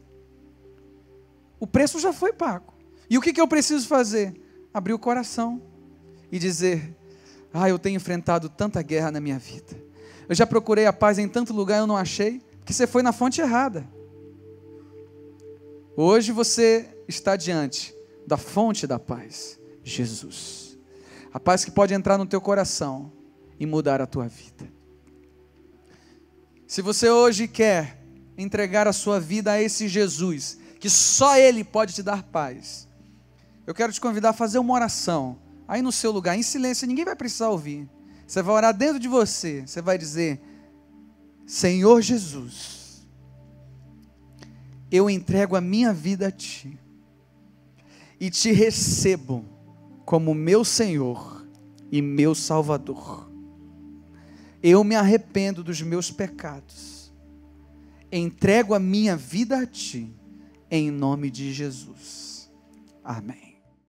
O 1.61 1.67
preço 1.67 1.99
já 1.99 2.13
foi 2.13 2.33
pago. 2.33 2.73
E 3.09 3.19
o 3.19 3.21
que, 3.21 3.33
que 3.33 3.41
eu 3.41 3.49
preciso 3.49 3.87
fazer? 3.87 4.35
Abrir 4.73 4.95
o 4.95 4.99
coração 4.99 5.63
e 6.33 6.39
dizer: 6.39 6.97
Ah, 7.53 7.69
eu 7.69 7.79
tenho 7.79 7.97
enfrentado 7.97 8.49
tanta 8.49 8.83
guerra 8.83 9.11
na 9.11 9.21
minha 9.21 9.39
vida. 9.39 9.77
Eu 10.29 10.35
já 10.35 10.47
procurei 10.47 10.87
a 10.87 10.93
paz 10.93 11.19
em 11.19 11.29
tanto 11.29 11.53
lugar 11.53 11.77
e 11.77 11.81
eu 11.81 11.87
não 11.87 11.97
achei, 11.97 12.41
porque 12.59 12.73
você 12.73 12.87
foi 12.87 13.03
na 13.03 13.13
fonte 13.13 13.41
errada. 13.41 13.87
Hoje 15.97 16.33
você 16.33 16.89
está 17.07 17.37
diante 17.37 17.95
da 18.27 18.37
fonte 18.37 18.87
da 18.87 18.99
paz, 18.99 19.59
Jesus. 19.83 20.79
A 21.33 21.41
paz 21.41 21.65
que 21.65 21.71
pode 21.71 21.93
entrar 21.93 22.17
no 22.17 22.27
teu 22.27 22.41
coração 22.41 23.13
e 23.59 23.67
mudar 23.67 24.01
a 24.01 24.07
tua 24.07 24.29
vida. 24.29 24.73
Se 26.67 26.81
você 26.81 27.11
hoje 27.11 27.47
quer 27.47 28.01
entregar 28.37 28.89
a 28.89 28.93
sua 28.93 29.21
vida 29.21 29.53
a 29.53 29.63
esse 29.63 29.89
Jesus, 29.89 30.59
que 30.81 30.89
só 30.89 31.37
Ele 31.37 31.63
pode 31.63 31.95
te 31.95 32.03
dar 32.03 32.23
paz, 32.23 32.89
eu 33.67 33.75
quero 33.75 33.93
te 33.93 34.01
convidar 34.01 34.31
a 34.31 34.35
fazer 34.35 34.59
uma 34.59 34.75
oração, 34.75 35.39
aí 35.69 35.83
no 35.83 35.93
seu 35.93 36.11
lugar, 36.11 36.37
em 36.37 36.43
silêncio, 36.43 36.87
ninguém 36.87 37.05
vai 37.05 37.17
precisar 37.17 37.49
ouvir. 37.49 37.89
Você 38.27 38.43
vai 38.43 38.55
orar 38.55 38.75
dentro 38.75 38.99
de 38.99 39.09
você, 39.09 39.67
você 39.67 39.83
vai 39.83 39.99
dizer: 39.99 40.41
Senhor 41.47 42.01
Jesus, 42.01 43.07
eu 44.91 45.09
entrego 45.11 45.57
a 45.57 45.61
minha 45.61 45.93
vida 45.93 46.29
a 46.29 46.31
Ti 46.31 46.79
e 48.21 48.31
te 48.31 48.53
recebo 48.53 49.45
como 50.05 50.35
meu 50.35 50.65
Senhor 50.65 51.47
e 51.91 52.01
meu 52.03 52.35
Salvador. 52.35 53.31
Eu 54.63 54.83
me 54.83 54.95
arrependo 54.95 55.63
dos 55.63 55.83
meus 55.83 56.11
pecados. 56.11 57.13
Entrego 58.11 58.75
a 58.75 58.79
minha 58.79 59.17
vida 59.17 59.59
a 59.59 59.67
Ti, 59.67 60.11
em 60.71 60.91
nome 60.91 61.31
de 61.31 61.53
Jesus. 61.53 62.51
Amém. 63.03 63.44